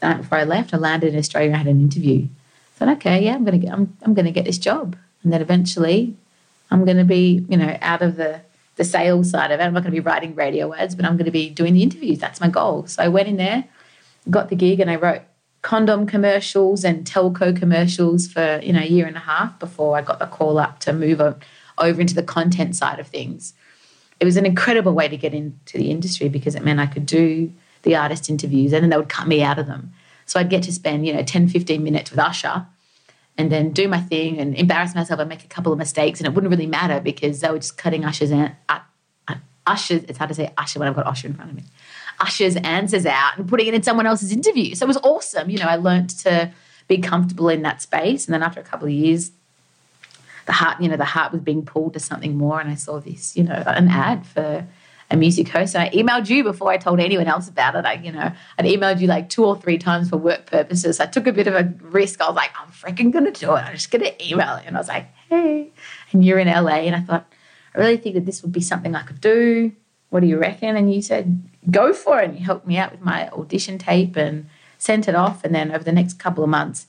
The 0.00 0.08
night 0.08 0.18
before 0.18 0.38
I 0.38 0.44
left, 0.44 0.72
I 0.74 0.76
landed 0.76 1.12
in 1.12 1.18
Australia 1.18 1.48
and 1.48 1.56
I 1.56 1.58
had 1.58 1.66
an 1.66 1.80
interview. 1.80 2.24
I 2.24 2.78
thought, 2.78 2.96
okay, 2.96 3.24
yeah, 3.24 3.34
I'm 3.34 3.44
gonna 3.44 3.58
get 3.58 3.72
I'm, 3.72 3.96
I'm 4.02 4.14
gonna 4.14 4.30
get 4.30 4.44
this 4.44 4.58
job. 4.58 4.96
And 5.22 5.32
then 5.32 5.42
eventually 5.42 6.16
I'm 6.70 6.84
gonna 6.84 7.04
be, 7.04 7.44
you 7.48 7.56
know, 7.56 7.76
out 7.80 8.02
of 8.02 8.16
the 8.16 8.40
the 8.76 8.84
sales 8.84 9.30
side 9.30 9.50
of 9.50 9.58
it. 9.58 9.62
I'm 9.64 9.74
not 9.74 9.82
gonna 9.82 9.92
be 9.92 10.00
writing 10.00 10.34
radio 10.34 10.72
ads, 10.72 10.94
but 10.94 11.04
I'm 11.04 11.16
gonna 11.16 11.32
be 11.32 11.50
doing 11.50 11.74
the 11.74 11.82
interviews. 11.82 12.18
That's 12.18 12.40
my 12.40 12.48
goal. 12.48 12.86
So 12.86 13.02
I 13.02 13.08
went 13.08 13.28
in 13.28 13.36
there, 13.36 13.64
got 14.30 14.48
the 14.48 14.56
gig 14.56 14.80
and 14.80 14.90
I 14.90 14.96
wrote 14.96 15.22
condom 15.62 16.06
commercials 16.06 16.84
and 16.84 17.04
telco 17.04 17.56
commercials 17.56 18.28
for, 18.28 18.60
you 18.62 18.72
know, 18.72 18.80
a 18.80 18.86
year 18.86 19.06
and 19.06 19.16
a 19.16 19.20
half 19.20 19.58
before 19.58 19.96
I 19.96 20.02
got 20.02 20.20
the 20.20 20.26
call 20.26 20.58
up 20.58 20.78
to 20.80 20.92
move 20.92 21.20
on 21.20 21.40
over 21.80 22.00
into 22.00 22.14
the 22.14 22.22
content 22.22 22.76
side 22.76 22.98
of 22.98 23.06
things. 23.06 23.54
It 24.20 24.24
was 24.24 24.36
an 24.36 24.46
incredible 24.46 24.94
way 24.94 25.08
to 25.08 25.16
get 25.16 25.34
into 25.34 25.78
the 25.78 25.90
industry 25.90 26.28
because 26.28 26.54
it 26.54 26.64
meant 26.64 26.80
I 26.80 26.86
could 26.86 27.06
do 27.06 27.52
the 27.82 27.96
artist 27.96 28.28
interviews 28.28 28.72
and 28.72 28.82
then 28.82 28.90
they 28.90 28.96
would 28.96 29.08
cut 29.08 29.28
me 29.28 29.42
out 29.42 29.58
of 29.58 29.66
them. 29.66 29.92
So 30.26 30.38
I'd 30.38 30.50
get 30.50 30.62
to 30.64 30.72
spend, 30.72 31.06
you 31.06 31.12
know, 31.12 31.22
10, 31.22 31.48
15 31.48 31.82
minutes 31.82 32.10
with 32.10 32.18
Usher 32.18 32.66
and 33.38 33.52
then 33.52 33.70
do 33.70 33.88
my 33.88 34.00
thing 34.00 34.38
and 34.38 34.54
embarrass 34.56 34.94
myself 34.94 35.20
and 35.20 35.28
make 35.28 35.44
a 35.44 35.48
couple 35.48 35.72
of 35.72 35.78
mistakes. 35.78 36.20
And 36.20 36.26
it 36.26 36.34
wouldn't 36.34 36.50
really 36.50 36.66
matter 36.66 37.00
because 37.00 37.40
they 37.40 37.50
were 37.50 37.58
just 37.58 37.78
cutting 37.78 38.04
Usher's, 38.04 38.32
an, 38.32 38.56
uh, 38.68 38.80
uh, 39.28 39.36
Usher's, 39.66 40.02
it's 40.04 40.18
hard 40.18 40.28
to 40.28 40.34
say 40.34 40.52
Usher 40.58 40.80
when 40.80 40.88
I've 40.88 40.96
got 40.96 41.06
Usher 41.06 41.28
in 41.28 41.34
front 41.34 41.50
of 41.50 41.56
me, 41.56 41.62
Usher's 42.20 42.56
answers 42.56 43.06
out 43.06 43.38
and 43.38 43.48
putting 43.48 43.68
it 43.68 43.74
in 43.74 43.82
someone 43.82 44.06
else's 44.06 44.32
interview. 44.32 44.74
So 44.74 44.84
it 44.84 44.88
was 44.88 44.96
awesome. 44.98 45.48
You 45.48 45.58
know, 45.58 45.66
I 45.66 45.76
learned 45.76 46.10
to 46.10 46.52
be 46.88 46.98
comfortable 46.98 47.48
in 47.48 47.62
that 47.62 47.80
space. 47.80 48.26
And 48.26 48.34
then 48.34 48.42
after 48.42 48.60
a 48.60 48.64
couple 48.64 48.88
of 48.88 48.92
years, 48.92 49.30
the 50.48 50.54
heart, 50.54 50.80
you 50.80 50.88
know, 50.88 50.96
the 50.96 51.04
heart 51.04 51.30
was 51.30 51.42
being 51.42 51.62
pulled 51.62 51.92
to 51.92 52.00
something 52.00 52.36
more. 52.36 52.58
And 52.58 52.70
I 52.70 52.74
saw 52.74 53.00
this, 53.00 53.36
you 53.36 53.44
know, 53.44 53.62
an 53.66 53.88
ad 53.88 54.26
for 54.26 54.66
a 55.10 55.16
music 55.16 55.48
host. 55.50 55.76
And 55.76 55.84
I 55.84 55.90
emailed 55.90 56.30
you 56.30 56.42
before 56.42 56.70
I 56.70 56.78
told 56.78 57.00
anyone 57.00 57.26
else 57.26 57.50
about 57.50 57.74
it. 57.74 57.84
I, 57.84 57.92
you 57.94 58.10
know, 58.10 58.32
I'd 58.58 58.64
emailed 58.64 58.98
you 59.00 59.08
like 59.08 59.28
two 59.28 59.44
or 59.44 59.60
three 59.60 59.76
times 59.76 60.08
for 60.08 60.16
work 60.16 60.46
purposes. 60.46 61.00
I 61.00 61.06
took 61.06 61.26
a 61.26 61.32
bit 61.32 61.46
of 61.46 61.54
a 61.54 61.70
risk. 61.82 62.22
I 62.22 62.28
was 62.28 62.36
like, 62.36 62.50
I'm 62.58 62.70
freaking 62.70 63.12
gonna 63.12 63.30
do 63.30 63.54
it. 63.56 63.60
I'm 63.60 63.74
just 63.74 63.90
gonna 63.90 64.10
email 64.26 64.56
it. 64.56 64.64
And 64.66 64.74
I 64.74 64.80
was 64.80 64.88
like, 64.88 65.06
hey, 65.28 65.70
and 66.12 66.24
you're 66.24 66.38
in 66.38 66.48
LA. 66.48 66.80
And 66.88 66.96
I 66.96 67.00
thought, 67.00 67.30
I 67.74 67.78
really 67.78 67.98
think 67.98 68.14
that 68.14 68.24
this 68.24 68.42
would 68.42 68.52
be 68.52 68.62
something 68.62 68.94
I 68.94 69.02
could 69.02 69.20
do. 69.20 69.72
What 70.08 70.20
do 70.20 70.26
you 70.26 70.38
reckon? 70.38 70.76
And 70.76 70.92
you 70.92 71.02
said, 71.02 71.42
go 71.70 71.92
for 71.92 72.20
it. 72.22 72.30
And 72.30 72.38
you 72.38 72.44
helped 72.46 72.66
me 72.66 72.78
out 72.78 72.92
with 72.92 73.02
my 73.02 73.28
audition 73.28 73.76
tape 73.76 74.16
and 74.16 74.48
sent 74.78 75.08
it 75.08 75.14
off. 75.14 75.44
And 75.44 75.54
then 75.54 75.70
over 75.72 75.84
the 75.84 75.92
next 75.92 76.18
couple 76.18 76.42
of 76.42 76.48
months, 76.48 76.86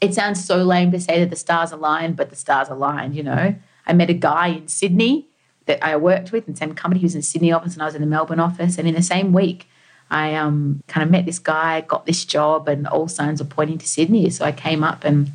it 0.00 0.14
sounds 0.14 0.44
so 0.44 0.62
lame 0.62 0.92
to 0.92 1.00
say 1.00 1.20
that 1.20 1.30
the 1.30 1.36
stars 1.36 1.72
aligned, 1.72 2.16
but 2.16 2.30
the 2.30 2.36
stars 2.36 2.68
aligned, 2.68 3.14
you 3.16 3.22
know. 3.22 3.54
I 3.86 3.92
met 3.92 4.10
a 4.10 4.14
guy 4.14 4.48
in 4.48 4.68
Sydney 4.68 5.28
that 5.66 5.84
I 5.84 5.96
worked 5.96 6.30
with 6.32 6.46
in 6.46 6.54
the 6.54 6.58
same 6.58 6.74
company. 6.74 7.00
He 7.00 7.06
was 7.06 7.14
in 7.14 7.20
the 7.20 7.26
Sydney 7.26 7.52
office 7.52 7.74
and 7.74 7.82
I 7.82 7.86
was 7.86 7.94
in 7.94 8.00
the 8.00 8.06
Melbourne 8.06 8.40
office. 8.40 8.78
And 8.78 8.86
in 8.86 8.94
the 8.94 9.02
same 9.02 9.32
week, 9.32 9.68
I 10.10 10.34
um, 10.34 10.82
kind 10.88 11.04
of 11.04 11.10
met 11.10 11.26
this 11.26 11.38
guy, 11.38 11.82
got 11.82 12.06
this 12.06 12.24
job, 12.24 12.68
and 12.68 12.86
all 12.86 13.08
signs 13.08 13.40
were 13.40 13.48
pointing 13.48 13.78
to 13.78 13.86
Sydney. 13.86 14.30
So 14.30 14.44
I 14.44 14.52
came 14.52 14.82
up 14.82 15.04
and 15.04 15.30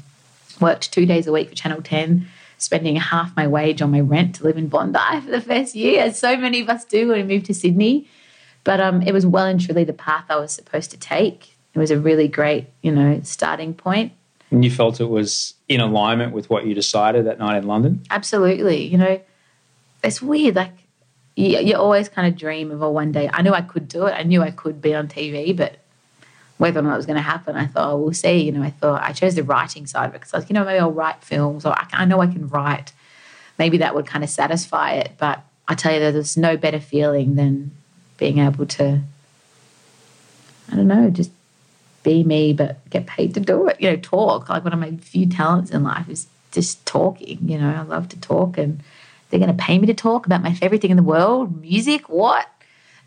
worked 0.59 0.91
two 0.91 1.05
days 1.05 1.27
a 1.27 1.31
week 1.31 1.49
for 1.49 1.55
Channel 1.55 1.81
10, 1.81 2.27
spending 2.57 2.95
half 2.95 3.35
my 3.35 3.47
wage 3.47 3.81
on 3.81 3.91
my 3.91 3.99
rent 3.99 4.35
to 4.35 4.43
live 4.43 4.57
in 4.57 4.67
Bondi 4.67 5.21
for 5.23 5.29
the 5.29 5.41
first 5.41 5.75
year, 5.75 6.03
as 6.03 6.17
so 6.17 6.37
many 6.37 6.61
of 6.61 6.69
us 6.69 6.85
do 6.85 7.09
when 7.09 7.27
we 7.27 7.35
move 7.35 7.43
to 7.45 7.53
Sydney. 7.53 8.07
But 8.63 8.79
um, 8.79 9.01
it 9.01 9.11
was 9.11 9.25
well 9.25 9.45
and 9.45 9.59
truly 9.59 9.83
the 9.83 9.93
path 9.93 10.25
I 10.29 10.37
was 10.37 10.53
supposed 10.53 10.89
to 10.91 10.97
take. 10.97 11.55
It 11.73 11.79
was 11.79 11.91
a 11.91 11.99
really 11.99 12.27
great, 12.27 12.67
you 12.81 12.91
know, 12.91 13.19
starting 13.23 13.73
point. 13.73 14.13
And 14.53 14.63
you 14.63 14.69
felt 14.69 15.01
it 15.01 15.09
was 15.09 15.55
in 15.67 15.81
alignment 15.81 16.31
with 16.31 16.47
what 16.47 16.67
you 16.67 16.75
decided 16.75 17.25
that 17.25 17.39
night 17.39 17.57
in 17.57 17.65
London? 17.65 18.03
Absolutely. 18.11 18.83
You 18.85 18.99
know, 18.99 19.21
it's 20.03 20.21
weird. 20.21 20.55
Like, 20.55 20.73
you, 21.35 21.57
you 21.57 21.75
always 21.75 22.07
kind 22.07 22.27
of 22.27 22.39
dream 22.39 22.69
of, 22.69 22.83
oh, 22.83 22.91
one 22.91 23.11
day 23.11 23.27
I 23.33 23.41
knew 23.41 23.51
I 23.51 23.61
could 23.61 23.87
do 23.87 24.05
it. 24.05 24.11
I 24.11 24.21
knew 24.21 24.43
I 24.43 24.51
could 24.51 24.79
be 24.79 24.93
on 24.93 25.07
TV, 25.07 25.57
but 25.57 25.79
whether 26.59 26.79
or 26.79 26.83
not 26.83 26.93
it 26.93 26.97
was 26.97 27.07
going 27.07 27.15
to 27.15 27.23
happen, 27.23 27.55
I 27.55 27.65
thought, 27.65 27.93
oh, 27.93 27.97
we'll 27.97 28.13
see. 28.13 28.43
You 28.43 28.51
know, 28.51 28.61
I 28.61 28.69
thought 28.69 29.01
I 29.01 29.11
chose 29.11 29.33
the 29.33 29.43
writing 29.43 29.87
side 29.87 30.09
of 30.09 30.11
it 30.11 30.19
because 30.19 30.35
I 30.35 30.37
was, 30.37 30.49
you 30.51 30.53
know, 30.53 30.63
maybe 30.63 30.77
I'll 30.77 30.91
write 30.91 31.23
films 31.23 31.65
or 31.65 31.73
I, 31.73 31.87
I 31.91 32.05
know 32.05 32.21
I 32.21 32.27
can 32.27 32.47
write. 32.47 32.93
Maybe 33.57 33.79
that 33.79 33.95
would 33.95 34.05
kind 34.05 34.23
of 34.23 34.29
satisfy 34.29 34.91
it. 34.91 35.13
But 35.17 35.43
I 35.67 35.73
tell 35.73 35.93
you, 35.93 35.99
there's 35.99 36.37
no 36.37 36.57
better 36.57 36.79
feeling 36.79 37.33
than 37.35 37.71
being 38.19 38.37
able 38.37 38.67
to, 38.67 39.01
I 40.71 40.75
don't 40.75 40.87
know, 40.87 41.09
just 41.09 41.31
be 42.03 42.23
me, 42.23 42.53
but 42.53 42.87
get 42.89 43.07
paid 43.07 43.33
to 43.33 43.39
do 43.39 43.67
it. 43.67 43.79
You 43.79 43.91
know, 43.91 43.97
talk. 43.97 44.49
Like 44.49 44.63
one 44.63 44.73
of 44.73 44.79
my 44.79 44.95
few 44.97 45.27
talents 45.27 45.71
in 45.71 45.83
life 45.83 46.09
is 46.09 46.27
just 46.51 46.85
talking. 46.85 47.39
You 47.47 47.57
know, 47.57 47.69
I 47.69 47.81
love 47.81 48.09
to 48.09 48.19
talk, 48.19 48.57
and 48.57 48.81
they're 49.29 49.39
going 49.39 49.55
to 49.55 49.63
pay 49.63 49.79
me 49.79 49.87
to 49.87 49.93
talk 49.93 50.25
about 50.25 50.43
my 50.43 50.53
favorite 50.53 50.81
thing 50.81 50.91
in 50.91 50.97
the 50.97 51.03
world, 51.03 51.59
music. 51.61 52.09
What? 52.09 52.47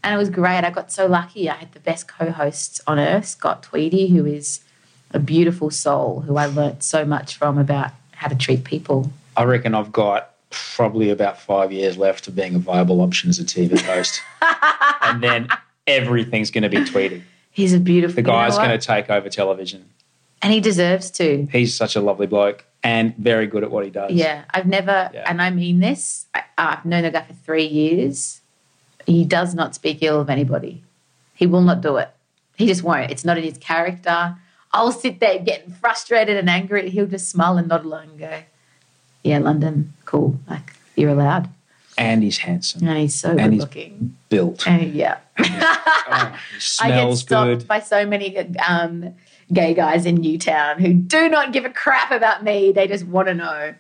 And 0.02 0.14
it 0.14 0.18
was 0.18 0.30
great. 0.30 0.64
I 0.64 0.70
got 0.70 0.92
so 0.92 1.06
lucky. 1.06 1.48
I 1.48 1.54
had 1.54 1.72
the 1.72 1.80
best 1.80 2.08
co-hosts 2.08 2.80
on 2.86 2.98
earth, 2.98 3.26
Scott 3.26 3.62
Tweedie, 3.62 4.10
who 4.10 4.24
is 4.24 4.60
a 5.12 5.18
beautiful 5.18 5.70
soul, 5.70 6.20
who 6.20 6.36
I 6.36 6.46
learnt 6.46 6.82
so 6.82 7.04
much 7.04 7.36
from 7.36 7.58
about 7.58 7.92
how 8.12 8.28
to 8.28 8.34
treat 8.34 8.64
people. 8.64 9.10
I 9.36 9.44
reckon 9.44 9.74
I've 9.74 9.92
got 9.92 10.32
probably 10.50 11.10
about 11.10 11.40
five 11.40 11.72
years 11.72 11.96
left 11.96 12.28
of 12.28 12.34
being 12.34 12.54
a 12.54 12.58
viable 12.58 13.00
option 13.00 13.30
as 13.30 13.38
a 13.38 13.44
TV 13.44 13.80
host. 13.80 14.22
and 15.02 15.22
then 15.22 15.48
everything's 15.86 16.50
going 16.50 16.62
to 16.62 16.68
be 16.68 16.78
Tweedie. 16.78 17.22
He's 17.56 17.72
a 17.72 17.80
beautiful. 17.80 18.22
Guy. 18.22 18.22
The 18.22 18.28
you 18.30 18.36
know 18.36 18.48
guy's 18.50 18.58
going 18.68 18.78
to 18.78 18.86
take 18.86 19.08
over 19.08 19.30
television. 19.30 19.88
and 20.42 20.52
he 20.52 20.60
deserves 20.60 21.10
to. 21.12 21.46
He's 21.50 21.74
such 21.74 21.96
a 21.96 22.00
lovely 22.02 22.26
bloke 22.26 22.66
and 22.84 23.16
very 23.16 23.46
good 23.46 23.64
at 23.64 23.70
what 23.70 23.82
he 23.82 23.90
does. 23.90 24.12
Yeah, 24.12 24.44
I've 24.50 24.66
never, 24.66 25.10
Yeah. 25.14 25.24
and 25.26 25.40
I 25.40 25.48
mean 25.48 25.80
this. 25.80 26.26
I, 26.34 26.42
I've 26.58 26.84
known 26.84 27.04
the 27.04 27.10
guy 27.10 27.22
for 27.22 27.32
three 27.32 27.64
years. 27.66 28.42
He 29.06 29.24
does 29.24 29.54
not 29.54 29.74
speak 29.74 30.02
ill 30.02 30.20
of 30.20 30.28
anybody. 30.28 30.84
He 31.34 31.46
will 31.46 31.62
not 31.62 31.80
do 31.80 31.96
it. 31.96 32.10
He 32.56 32.66
just 32.66 32.82
won't. 32.82 33.10
It's 33.10 33.24
not 33.24 33.38
in 33.38 33.44
his 33.44 33.56
character. 33.56 34.36
I'll 34.72 34.92
sit 34.92 35.18
there 35.20 35.38
getting 35.38 35.72
frustrated 35.72 36.36
and 36.36 36.50
angry. 36.50 36.90
He'll 36.90 37.06
just 37.06 37.30
smile 37.30 37.56
and 37.56 37.68
nod 37.68 37.84
along 37.86 38.10
and 38.10 38.18
go, 38.18 38.42
"Yeah, 39.22 39.38
London, 39.38 39.94
cool. 40.04 40.38
Like 40.46 40.74
you're 40.94 41.10
allowed." 41.10 41.48
And 41.96 42.22
he's 42.22 42.38
handsome. 42.38 42.86
And 42.86 42.98
he's 42.98 43.14
so 43.14 43.34
good 43.34 43.52
he's 43.54 43.60
looking. 43.62 44.16
Built. 44.28 44.66
And 44.68 44.92
yeah. 44.92 45.18
Oh, 45.38 45.42
he 45.44 45.44
I 46.82 46.88
get 46.88 47.16
stopped 47.16 47.48
good. 47.60 47.68
by 47.68 47.80
so 47.80 48.06
many 48.06 48.36
um, 48.58 49.14
gay 49.52 49.74
guys 49.74 50.06
in 50.06 50.16
Newtown 50.16 50.78
who 50.80 50.94
do 50.94 51.28
not 51.28 51.52
give 51.52 51.64
a 51.64 51.70
crap 51.70 52.10
about 52.10 52.42
me. 52.44 52.72
They 52.72 52.86
just 52.86 53.06
want 53.06 53.28
to 53.28 53.34
know. 53.34 53.74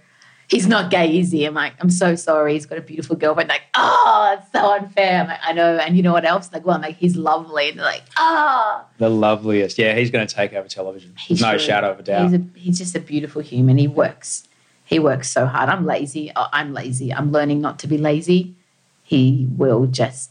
He's 0.48 0.68
not 0.68 0.92
gay, 0.92 1.18
is 1.18 1.32
he? 1.32 1.44
I'm 1.44 1.54
like, 1.54 1.72
I'm 1.80 1.90
so 1.90 2.14
sorry. 2.14 2.52
He's 2.52 2.66
got 2.66 2.78
a 2.78 2.80
beautiful 2.80 3.16
girlfriend. 3.16 3.48
Like, 3.48 3.62
oh, 3.74 4.36
it's 4.38 4.52
so 4.52 4.74
unfair. 4.74 5.22
I'm 5.22 5.26
like, 5.26 5.40
I 5.42 5.52
know. 5.52 5.76
And 5.78 5.96
you 5.96 6.04
know 6.04 6.12
what 6.12 6.24
else? 6.24 6.52
Like, 6.52 6.64
well, 6.64 6.76
I'm 6.76 6.82
like, 6.82 6.96
he's 6.98 7.16
lovely. 7.16 7.70
And 7.70 7.78
they're 7.80 7.84
like, 7.84 8.04
oh, 8.16 8.84
The 8.98 9.10
loveliest. 9.10 9.76
Yeah, 9.76 9.96
he's 9.96 10.12
going 10.12 10.24
to 10.24 10.32
take 10.32 10.52
over 10.52 10.68
television. 10.68 11.14
he 11.18 11.34
no 11.34 11.52
should. 11.52 11.62
shadow 11.62 11.90
of 11.90 11.98
a 11.98 12.02
doubt. 12.04 12.30
He's, 12.30 12.34
a, 12.34 12.44
he's 12.54 12.78
just 12.78 12.94
a 12.94 13.00
beautiful 13.00 13.42
human. 13.42 13.76
He 13.76 13.88
works. 13.88 14.46
He 14.84 15.00
works 15.00 15.28
so 15.28 15.46
hard. 15.46 15.68
I'm 15.68 15.84
lazy. 15.84 16.30
I'm 16.36 16.72
lazy. 16.72 17.12
I'm 17.12 17.32
learning 17.32 17.60
not 17.60 17.80
to 17.80 17.88
be 17.88 17.98
lazy. 17.98 18.54
He 19.02 19.48
will 19.56 19.86
just 19.86 20.30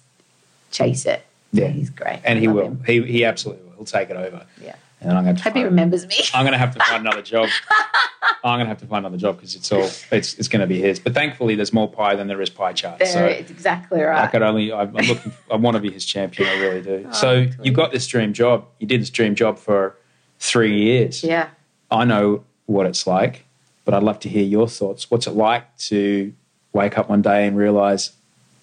chase 0.76 1.06
it. 1.06 1.26
Yeah. 1.52 1.68
he's 1.68 1.90
great. 1.90 2.20
and 2.26 2.38
I 2.38 2.42
he 2.42 2.48
will. 2.48 2.66
him. 2.68 2.84
He, 2.86 3.02
he 3.04 3.26
absolutely 3.26 3.64
will. 3.66 3.76
He'll 3.78 3.86
take 3.86 4.10
it 4.10 4.18
over. 4.18 4.46
Yeah. 4.62 4.76
And 5.02 5.10
then 5.10 5.18
I'm 5.18 5.24
going 5.24 5.36
to 5.36 5.44
Hope 5.44 5.54
he 5.56 5.64
remembers 5.64 6.06
me. 6.08 6.16
I'm 6.34 6.44
going 6.44 6.54
to 6.54 6.58
have 6.58 6.74
to 6.76 6.84
find 6.84 7.02
another 7.06 7.22
job. 7.22 7.50
I'm 8.44 8.58
going 8.58 8.66
to 8.66 8.70
have 8.70 8.80
to 8.80 8.86
find 8.88 9.06
another 9.06 9.18
job 9.18 9.38
because 9.38 9.56
it's 9.56 9.72
all 9.72 9.84
it's, 10.12 10.34
it's 10.36 10.48
going 10.48 10.62
to 10.62 10.68
be 10.68 10.80
his. 10.80 11.00
But 11.00 11.14
thankfully, 11.14 11.56
there's 11.56 11.74
more 11.74 11.90
pie 11.90 12.16
than 12.16 12.28
there 12.28 12.42
is 12.42 12.50
pie 12.50 12.74
chart. 12.74 13.00
There, 13.00 13.08
so 13.08 13.26
it's 13.26 13.52
exactly 13.52 14.02
right. 14.02 14.24
I 14.24 14.28
could 14.28 14.42
only. 14.42 14.72
I'm 14.72 14.96
I'm 14.98 15.06
looking. 15.06 15.32
I 15.52 15.56
want 15.58 15.76
to 15.76 15.82
be 15.82 15.92
his 15.92 16.06
champion. 16.06 16.50
I 16.50 16.60
really 16.60 16.82
do. 16.82 17.06
Oh, 17.10 17.12
so 17.14 17.46
Tweedie. 17.46 17.66
you 17.66 17.72
got 17.72 17.92
this 17.92 18.08
dream 18.08 18.34
job. 18.34 18.66
You 18.80 18.88
did 18.88 19.02
this 19.02 19.10
dream 19.10 19.36
job 19.36 19.58
for 19.60 19.96
three 20.40 20.76
years. 20.76 21.24
Yeah. 21.24 21.50
I 21.92 22.06
know 22.06 22.44
what 22.66 22.86
it's 22.88 23.06
like, 23.06 23.46
but 23.84 23.94
I'd 23.94 24.04
love 24.04 24.20
to 24.22 24.30
hear 24.30 24.44
your 24.44 24.68
thoughts. 24.68 25.12
What's 25.12 25.28
it 25.28 25.32
like 25.36 25.78
to 25.90 26.34
wake 26.74 26.98
up 26.98 27.10
one 27.10 27.22
day 27.22 27.46
and 27.48 27.56
realize 27.58 28.12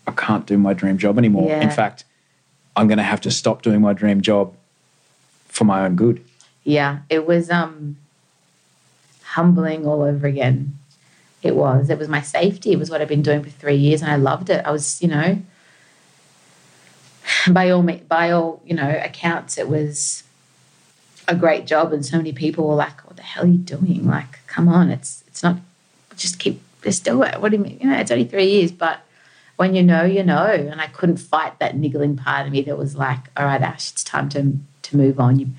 I 0.06 0.12
can't 0.12 0.47
do 0.47 0.59
my 0.59 0.75
dream 0.75 0.99
job 0.99 1.18
anymore? 1.18 1.49
Yeah. 1.49 1.61
In 1.61 1.71
fact, 1.71 2.04
I'm 2.76 2.88
going 2.88 2.99
to 2.99 3.04
have 3.04 3.21
to 3.23 3.30
stop 3.30 3.62
doing 3.62 3.80
my 3.80 3.92
dream 3.92 4.21
job 4.21 4.54
for 5.49 5.64
my 5.64 5.85
own 5.85 5.97
good. 5.97 6.25
Yeah, 6.64 7.00
it 7.11 7.26
was 7.26 7.50
um 7.50 7.97
humbling 9.23 9.87
all 9.87 10.02
over 10.02 10.26
again. 10.26 10.78
It 11.42 11.56
was. 11.56 11.90
It 11.90 11.99
was 11.99 12.09
my 12.09 12.21
safety. 12.21 12.73
It 12.73 12.78
was 12.78 12.88
what 12.88 13.00
I've 13.00 13.09
been 13.09 13.23
doing 13.23 13.42
for 13.42 13.50
three 13.50 13.75
years, 13.76 14.00
and 14.00 14.11
I 14.11 14.16
loved 14.16 14.49
it. 14.49 14.64
I 14.64 14.71
was, 14.71 15.02
you 15.02 15.09
know, 15.09 15.42
by 17.50 17.71
all 17.71 17.82
by 17.82 18.30
all 18.30 18.62
you 18.64 18.75
know 18.75 19.00
accounts, 19.02 19.59
it 19.59 19.68
was 19.68 20.23
a 21.28 21.35
great 21.35 21.66
job, 21.66 21.92
and 21.92 22.04
so 22.06 22.16
many 22.16 22.32
people 22.32 22.66
were 22.68 22.75
like, 22.75 23.00
"What 23.06 23.16
the 23.16 23.23
hell 23.23 23.44
are 23.44 23.49
you 23.49 23.59
doing? 23.59 24.06
Like, 24.06 24.47
come 24.47 24.68
on, 24.68 24.90
it's 24.90 25.25
it's 25.26 25.42
not. 25.42 25.56
Just 26.16 26.38
keep, 26.38 26.61
just 26.82 27.04
do 27.04 27.23
it. 27.23 27.40
What 27.40 27.50
do 27.50 27.56
you 27.56 27.62
mean? 27.62 27.78
You 27.80 27.88
know, 27.90 27.99
it's 27.99 28.11
only 28.11 28.25
three 28.25 28.47
years, 28.47 28.73
but." 28.73 29.00
When 29.62 29.76
you 29.76 29.85
know, 29.85 30.02
you 30.02 30.25
know, 30.25 30.45
and 30.47 30.81
I 30.81 30.88
couldn't 30.88 31.19
fight 31.19 31.61
that 31.61 31.76
niggling 31.76 32.16
part 32.16 32.49
of 32.49 32.52
me 32.52 32.62
that 32.62 32.76
was 32.76 32.97
like, 32.97 33.21
"All 33.37 33.47
right, 33.47 33.62
Ash, 33.62 33.92
it's 33.92 34.02
time 34.02 34.28
to 34.31 34.59
to 34.87 34.97
move 34.97 35.21
on." 35.21 35.38
You, 35.38 35.50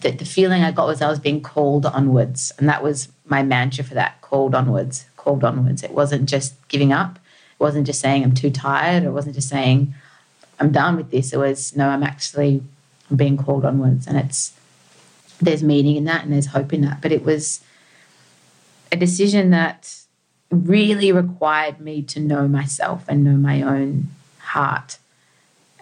the, 0.00 0.10
the 0.10 0.24
feeling 0.24 0.64
I 0.64 0.72
got 0.72 0.88
was 0.88 1.00
I 1.00 1.08
was 1.08 1.20
being 1.20 1.40
called 1.40 1.86
onwards. 1.86 2.50
And 2.58 2.68
that 2.68 2.82
was 2.82 3.08
my 3.24 3.44
mantra 3.44 3.84
for 3.84 3.94
that 3.94 4.20
called 4.20 4.56
onwards, 4.56 5.06
called 5.16 5.44
onwards. 5.44 5.84
It 5.84 5.92
wasn't 5.92 6.28
just 6.28 6.54
giving 6.66 6.92
up, 6.92 7.20
it 7.52 7.62
wasn't 7.62 7.86
just 7.86 8.00
saying 8.00 8.24
I'm 8.24 8.34
too 8.34 8.50
tired. 8.50 9.04
It 9.04 9.10
wasn't 9.10 9.36
just 9.36 9.48
saying 9.48 9.94
I'm 10.58 10.72
done 10.72 10.96
with 10.96 11.12
this. 11.12 11.32
It 11.32 11.38
was 11.38 11.76
no, 11.76 11.88
I'm 11.88 12.02
actually 12.02 12.64
being 13.14 13.36
called 13.36 13.64
onwards, 13.64 14.08
and 14.08 14.18
it's 14.18 14.54
there's 15.40 15.62
meaning 15.62 15.94
in 15.94 16.04
that 16.06 16.24
and 16.24 16.32
there's 16.32 16.46
hope 16.46 16.72
in 16.72 16.80
that. 16.80 17.00
But 17.00 17.12
it 17.12 17.24
was 17.24 17.60
a 18.90 18.96
decision 18.96 19.50
that 19.50 20.02
really 20.52 21.10
required 21.10 21.80
me 21.80 22.02
to 22.02 22.20
know 22.20 22.46
myself 22.46 23.04
and 23.08 23.24
know 23.24 23.36
my 23.36 23.62
own 23.62 24.08
heart. 24.38 24.98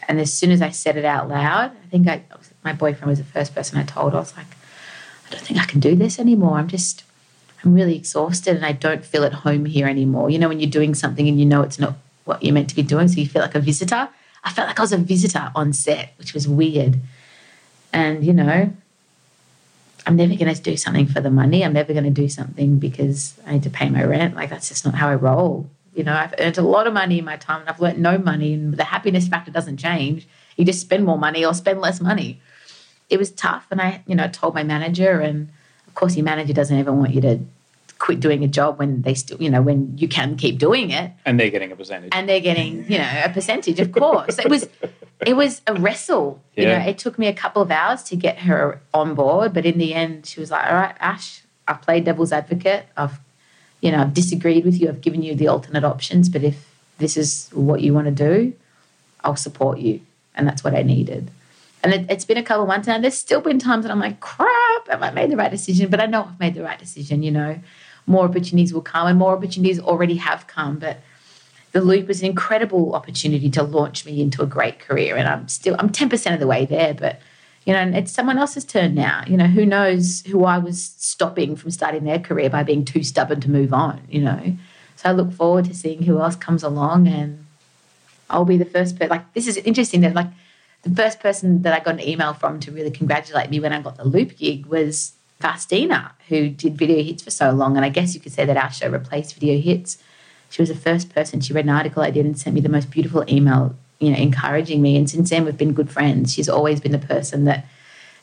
And 0.08 0.20
as 0.20 0.32
soon 0.32 0.50
as 0.50 0.62
I 0.62 0.70
said 0.70 0.96
it 0.96 1.04
out 1.04 1.28
loud, 1.28 1.72
I 1.72 1.86
think 1.90 2.08
I, 2.08 2.22
my 2.64 2.72
boyfriend 2.72 3.08
was 3.08 3.18
the 3.18 3.24
first 3.24 3.54
person 3.54 3.78
I 3.78 3.82
told. 3.82 4.14
I 4.14 4.18
was 4.18 4.36
like, 4.36 4.46
I 5.26 5.30
don't 5.32 5.42
think 5.42 5.60
I 5.60 5.66
can 5.66 5.80
do 5.80 5.96
this 5.96 6.18
anymore. 6.18 6.56
I'm 6.56 6.68
just, 6.68 7.04
I'm 7.64 7.74
really 7.74 7.96
exhausted 7.96 8.56
and 8.56 8.64
I 8.64 8.72
don't 8.72 9.04
feel 9.04 9.24
at 9.24 9.32
home 9.32 9.64
here 9.64 9.88
anymore. 9.88 10.30
You 10.30 10.38
know, 10.38 10.48
when 10.48 10.60
you're 10.60 10.70
doing 10.70 10.94
something 10.94 11.28
and 11.28 11.38
you 11.38 11.46
know 11.46 11.62
it's 11.62 11.78
not 11.78 11.94
what 12.24 12.42
you're 12.42 12.54
meant 12.54 12.70
to 12.70 12.76
be 12.76 12.82
doing, 12.82 13.08
so 13.08 13.20
you 13.20 13.26
feel 13.26 13.42
like 13.42 13.54
a 13.56 13.60
visitor. 13.60 14.08
I 14.44 14.50
felt 14.50 14.68
like 14.68 14.78
I 14.78 14.82
was 14.82 14.92
a 14.92 14.98
visitor 14.98 15.50
on 15.54 15.72
set, 15.72 16.14
which 16.16 16.32
was 16.32 16.48
weird. 16.48 16.98
And, 17.92 18.24
you 18.24 18.32
know, 18.32 18.72
I'm 20.07 20.16
never 20.16 20.35
going 20.35 20.54
to 20.54 20.61
do 20.61 20.76
something 20.76 21.07
for 21.07 21.21
the 21.21 21.30
money. 21.30 21.64
I'm 21.64 21.73
never 21.73 21.92
going 21.92 22.04
to 22.04 22.11
do 22.11 22.28
something 22.28 22.78
because 22.78 23.35
I 23.47 23.52
need 23.52 23.62
to 23.64 23.71
pay 23.71 23.88
my 23.90 24.02
rent. 24.04 24.35
Like, 24.35 24.50
that's 24.50 24.69
just 24.69 24.85
not 24.85 24.95
how 24.95 25.09
I 25.09 25.14
roll. 25.14 25.69
You 25.95 26.04
know, 26.04 26.14
I've 26.14 26.35
earned 26.38 26.59
a 26.59 26.62
lot 26.62 26.87
of 26.87 26.92
money 26.92 27.19
in 27.19 27.25
my 27.25 27.37
time 27.37 27.61
and 27.61 27.69
I've 27.69 27.80
learned 27.80 27.99
no 27.99 28.16
money, 28.16 28.54
and 28.54 28.75
the 28.75 28.85
happiness 28.85 29.28
factor 29.28 29.50
doesn't 29.50 29.76
change. 29.76 30.26
You 30.57 30.64
just 30.64 30.80
spend 30.80 31.04
more 31.04 31.19
money 31.19 31.45
or 31.45 31.52
spend 31.52 31.80
less 31.80 32.00
money. 32.00 32.40
It 33.09 33.19
was 33.19 33.30
tough. 33.30 33.66
And 33.71 33.80
I, 33.80 34.02
you 34.07 34.14
know, 34.14 34.28
told 34.28 34.54
my 34.54 34.62
manager, 34.62 35.21
and 35.21 35.50
of 35.87 35.95
course, 35.95 36.16
your 36.16 36.25
manager 36.25 36.52
doesn't 36.52 36.78
ever 36.78 36.92
want 36.92 37.12
you 37.12 37.21
to 37.23 37.40
quit 38.00 38.19
doing 38.19 38.42
a 38.42 38.49
job 38.49 38.78
when 38.78 39.02
they 39.02 39.14
still, 39.14 39.40
you 39.40 39.49
know, 39.49 39.62
when 39.62 39.97
you 39.97 40.09
can 40.09 40.37
keep 40.37 40.59
doing 40.59 40.90
it. 40.90 41.12
And 41.25 41.38
they're 41.38 41.50
getting 41.50 41.71
a 41.71 41.76
percentage. 41.76 42.09
And 42.12 42.28
they're 42.28 42.40
getting, 42.40 42.90
you 42.90 42.99
know, 42.99 43.23
a 43.25 43.28
percentage, 43.28 43.78
of 43.78 43.92
course. 43.92 44.38
it 44.38 44.49
was 44.49 44.69
it 45.25 45.37
was 45.37 45.62
a 45.69 45.75
wrestle. 45.75 46.42
You 46.57 46.66
know, 46.66 46.78
it 46.78 46.99
took 46.99 47.19
me 47.19 47.28
a 47.28 47.33
couple 47.33 47.62
of 47.62 47.71
hours 47.71 48.02
to 48.04 48.16
get 48.16 48.40
her 48.40 48.80
on 48.92 49.14
board, 49.14 49.52
but 49.52 49.64
in 49.64 49.78
the 49.78 49.95
end 49.95 50.26
she 50.26 50.40
was 50.40 50.50
like, 50.50 50.66
All 50.66 50.75
right, 50.75 50.97
Ash, 50.99 51.42
I've 51.69 51.83
played 51.83 52.04
devil's 52.04 52.33
advocate. 52.33 52.87
I've 52.97 53.21
you 53.80 53.90
know, 53.90 54.00
I've 54.00 54.14
disagreed 54.14 54.64
with 54.64 54.78
you, 54.80 54.88
I've 54.88 55.00
given 55.00 55.23
you 55.23 55.35
the 55.35 55.49
alternate 55.49 55.85
options, 55.85 56.28
but 56.28 56.42
if 56.42 56.71
this 56.99 57.16
is 57.16 57.49
what 57.52 57.80
you 57.80 57.95
want 57.95 58.07
to 58.07 58.12
do, 58.12 58.52
I'll 59.25 59.37
support 59.37 59.78
you. 59.78 60.00
And 60.35 60.47
that's 60.47 60.62
what 60.62 60.75
I 60.75 60.83
needed. 60.83 61.30
And 61.83 61.95
it, 61.95 62.07
it's 62.11 62.26
been 62.26 62.37
a 62.37 62.42
couple 62.42 62.62
of 62.62 62.69
months 62.69 62.87
now. 62.87 62.99
There's 62.99 63.16
still 63.16 63.40
been 63.40 63.59
times 63.59 63.85
that 63.85 63.90
I'm 63.90 64.00
like, 64.00 64.21
crap, 64.21 64.88
have 64.88 65.02
I 65.02 65.11
made 65.11 65.30
the 65.30 65.37
right 65.37 65.50
decision? 65.50 65.90
But 65.90 66.00
I 66.00 66.07
know 66.07 66.25
I've 66.25 66.38
made 66.38 66.54
the 66.54 66.62
right 66.62 66.78
decision, 66.78 67.23
you 67.23 67.30
know. 67.30 67.59
More 68.07 68.25
opportunities 68.25 68.73
will 68.73 68.83
come 68.83 69.07
and 69.07 69.19
more 69.19 69.37
opportunities 69.37 69.78
already 69.78 70.16
have 70.16 70.47
come. 70.47 70.78
But 70.78 70.99
the 71.73 71.80
loop 71.80 72.09
was 72.09 72.21
an 72.21 72.26
incredible 72.26 72.95
opportunity 72.95 73.50
to 73.50 73.62
launch 73.62 74.04
me 74.04 74.21
into 74.21 74.42
a 74.42 74.47
great 74.47 74.80
career. 74.80 75.16
And 75.16 75.28
I'm 75.28 75.49
still 75.49 75.76
I'm 75.78 75.90
10% 75.90 76.35
of 76.35 76.40
the 76.40 76.47
way 76.47 76.66
there, 76.66 76.95
but 76.95 77.21
you 77.64 77.75
know, 77.75 77.80
and 77.80 77.95
it's 77.95 78.11
someone 78.11 78.38
else's 78.38 78.64
turn 78.64 78.95
now. 78.95 79.23
You 79.26 79.37
know, 79.37 79.47
who 79.47 79.66
knows 79.66 80.23
who 80.23 80.45
I 80.45 80.59
was 80.59 80.83
stopping 80.83 81.57
from 81.57 81.71
starting 81.71 82.04
their 82.04 82.19
career 82.19 82.49
by 82.49 82.62
being 82.62 82.85
too 82.85 83.02
stubborn 83.02 83.40
to 83.42 83.50
move 83.50 83.73
on, 83.73 84.00
you 84.09 84.23
know. 84.23 84.57
So 84.97 85.09
I 85.09 85.12
look 85.12 85.33
forward 85.33 85.66
to 85.66 85.75
seeing 85.75 86.02
who 86.02 86.21
else 86.21 86.37
comes 86.37 86.62
along 86.62 87.07
and 87.07 87.45
I'll 88.28 88.45
be 88.45 88.57
the 88.57 88.64
first 88.64 88.97
person. 88.97 89.11
Like, 89.11 89.33
this 89.35 89.47
is 89.47 89.57
interesting 89.59 90.00
that, 90.02 90.14
like, 90.14 90.28
the 90.83 90.90
first 90.90 91.21
person 91.21 91.62
that 91.62 91.75
I 91.75 91.83
got 91.83 91.95
an 91.95 92.00
email 92.00 92.33
from 92.33 92.61
to 92.61 92.73
really 92.73 92.90
congratulate 92.90 93.50
me 93.50 93.61
when 93.61 93.73
I 93.73 93.83
got 93.83 93.97
the 93.97 94.04
Loop 94.04 94.37
gig 94.37 94.66
was 94.66 95.12
Faustina, 95.40 96.12
who 96.28 96.50
did 96.50 96.76
video 96.76 97.02
hits 97.02 97.23
for 97.23 97.30
so 97.30 97.50
long. 97.50 97.76
And 97.76 97.85
I 97.85 97.88
guess 97.88 98.14
you 98.14 98.20
could 98.20 98.32
say 98.32 98.44
that 98.44 98.56
our 98.56 98.70
show 98.70 98.88
replaced 98.88 99.35
video 99.35 99.59
hits. 99.61 99.99
She 100.50 100.61
was 100.61 100.68
the 100.68 100.75
first 100.75 101.14
person. 101.14 101.40
She 101.40 101.52
read 101.52 101.64
an 101.64 101.70
article 101.70 102.02
I 102.02 102.11
did 102.11 102.26
and 102.26 102.38
sent 102.38 102.54
me 102.54 102.61
the 102.61 102.68
most 102.68 102.90
beautiful 102.90 103.25
email, 103.28 103.75
you 103.99 104.11
know, 104.11 104.18
encouraging 104.18 104.82
me. 104.82 104.97
And 104.97 105.09
since 105.09 105.30
then, 105.30 105.44
we've 105.44 105.56
been 105.56 105.73
good 105.73 105.90
friends. 105.90 106.35
She's 106.35 106.49
always 106.49 106.80
been 106.80 106.92
the 106.92 106.99
person 106.99 107.44
that, 107.44 107.66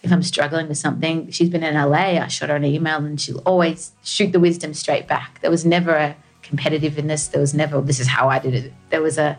if 0.04 0.12
I'm 0.12 0.22
struggling 0.22 0.68
with 0.68 0.78
something, 0.78 1.32
she's 1.32 1.50
been 1.50 1.64
in 1.64 1.74
LA. 1.74 2.20
I 2.22 2.28
shot 2.28 2.50
her 2.50 2.56
an 2.56 2.66
email 2.66 2.98
and 2.98 3.20
she'll 3.20 3.40
always 3.40 3.94
shoot 4.04 4.32
the 4.32 4.40
wisdom 4.40 4.76
straight 4.76 5.08
back. 5.08 5.42
There 5.42 5.50
was 5.50 5.66
never 5.66 5.96
a 5.96 6.16
competitiveness. 6.44 7.32
There 7.32 7.42
was 7.42 7.56
never, 7.56 7.82
this 7.82 8.00
is 8.00 8.08
how 8.08 8.30
I 8.30 8.38
did 8.38 8.54
it. 8.54 8.74
There 8.90 9.02
was 9.02 9.18
a, 9.18 9.38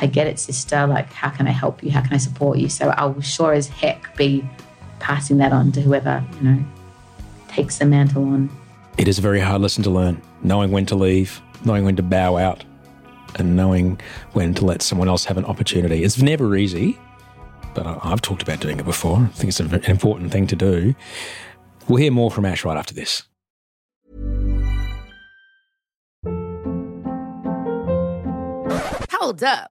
I 0.00 0.06
get 0.06 0.26
it, 0.26 0.40
sister. 0.40 0.84
Like, 0.88 1.12
how 1.12 1.30
can 1.30 1.46
I 1.46 1.52
help 1.52 1.84
you? 1.84 1.92
How 1.92 2.00
can 2.00 2.12
I 2.12 2.16
support 2.16 2.58
you? 2.58 2.68
So 2.68 2.88
I 2.88 3.04
will 3.04 3.22
sure 3.22 3.52
as 3.52 3.68
heck 3.68 4.16
be 4.16 4.44
passing 4.98 5.38
that 5.38 5.52
on 5.52 5.70
to 5.72 5.80
whoever, 5.80 6.24
you 6.36 6.42
know, 6.42 6.64
takes 7.54 7.78
the 7.78 7.86
mantle 7.86 8.24
on. 8.24 8.50
It 8.98 9.06
is 9.08 9.18
a 9.18 9.22
very 9.22 9.40
hard 9.40 9.62
lesson 9.62 9.84
to 9.84 9.90
learn, 9.90 10.20
knowing 10.42 10.72
when 10.72 10.86
to 10.86 10.96
leave, 10.96 11.40
knowing 11.64 11.84
when 11.84 11.96
to 11.96 12.02
bow 12.02 12.36
out, 12.36 12.64
and 13.36 13.56
knowing 13.56 14.00
when 14.32 14.54
to 14.54 14.64
let 14.64 14.82
someone 14.82 15.08
else 15.08 15.24
have 15.24 15.36
an 15.36 15.44
opportunity. 15.44 16.02
It's 16.02 16.20
never 16.20 16.56
easy, 16.56 16.98
but 17.74 17.86
I- 17.86 17.98
I've 18.02 18.20
talked 18.22 18.42
about 18.42 18.60
doing 18.60 18.78
it 18.78 18.84
before. 18.84 19.18
I 19.18 19.26
think 19.36 19.48
it's 19.48 19.60
an 19.60 19.72
important 19.84 20.32
thing 20.32 20.46
to 20.48 20.56
do. 20.56 20.94
We'll 21.88 21.98
hear 21.98 22.10
more 22.12 22.30
from 22.30 22.44
Ash 22.44 22.64
right 22.64 22.76
after 22.76 22.94
this. 22.94 23.22
Hold 29.12 29.42
up. 29.42 29.70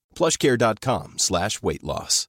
plushcare.com 0.15 1.17
slash 1.17 1.61
weight 1.61 1.83
loss. 1.83 2.27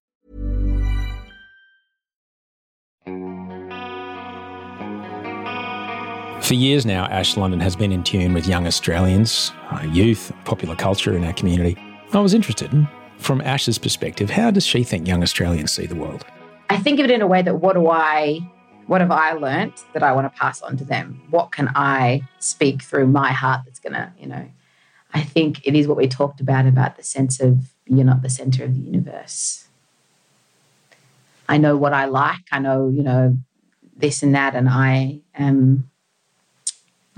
For 6.42 6.54
years 6.54 6.84
now, 6.84 7.04
Ash 7.04 7.36
London 7.36 7.60
has 7.60 7.76
been 7.76 7.92
in 7.92 8.02
tune 8.02 8.34
with 8.34 8.48
young 8.48 8.66
Australians, 8.66 9.52
uh, 9.70 9.86
youth, 9.90 10.32
popular 10.44 10.74
culture 10.74 11.16
in 11.16 11.22
our 11.24 11.32
community. 11.32 11.76
I 12.12 12.18
was 12.18 12.34
interested, 12.34 12.70
from 13.18 13.40
Ash's 13.42 13.78
perspective, 13.78 14.28
how 14.28 14.50
does 14.50 14.66
she 14.66 14.82
think 14.82 15.06
young 15.06 15.22
Australians 15.22 15.70
see 15.70 15.86
the 15.86 15.94
world? 15.94 16.26
I 16.68 16.78
think 16.78 16.98
of 16.98 17.04
it 17.04 17.12
in 17.12 17.22
a 17.22 17.28
way 17.28 17.42
that 17.42 17.60
what 17.60 17.74
do 17.74 17.88
I, 17.88 18.40
what 18.86 19.00
have 19.00 19.12
I 19.12 19.32
learnt 19.32 19.84
that 19.94 20.02
I 20.02 20.12
want 20.12 20.32
to 20.32 20.38
pass 20.38 20.60
on 20.62 20.76
to 20.78 20.84
them? 20.84 21.22
What 21.30 21.52
can 21.52 21.70
I 21.76 22.22
speak 22.40 22.82
through 22.82 23.06
my 23.06 23.30
heart 23.30 23.60
that's 23.64 23.78
going 23.78 23.92
to, 23.92 24.12
you 24.18 24.26
know, 24.26 24.44
I 25.14 25.22
think 25.22 25.60
it 25.64 25.76
is 25.76 25.86
what 25.86 25.96
we 25.96 26.08
talked 26.08 26.40
about 26.40 26.66
about 26.66 26.96
the 26.96 27.04
sense 27.04 27.38
of 27.40 27.71
you're 27.86 28.04
not 28.04 28.22
the 28.22 28.30
center 28.30 28.64
of 28.64 28.74
the 28.74 28.80
universe. 28.80 29.66
I 31.48 31.58
know 31.58 31.76
what 31.76 31.92
I 31.92 32.06
like. 32.06 32.44
I 32.50 32.58
know, 32.60 32.88
you 32.88 33.02
know, 33.02 33.36
this 33.96 34.22
and 34.22 34.34
that, 34.34 34.54
and 34.54 34.68
I 34.68 35.20
am. 35.34 35.90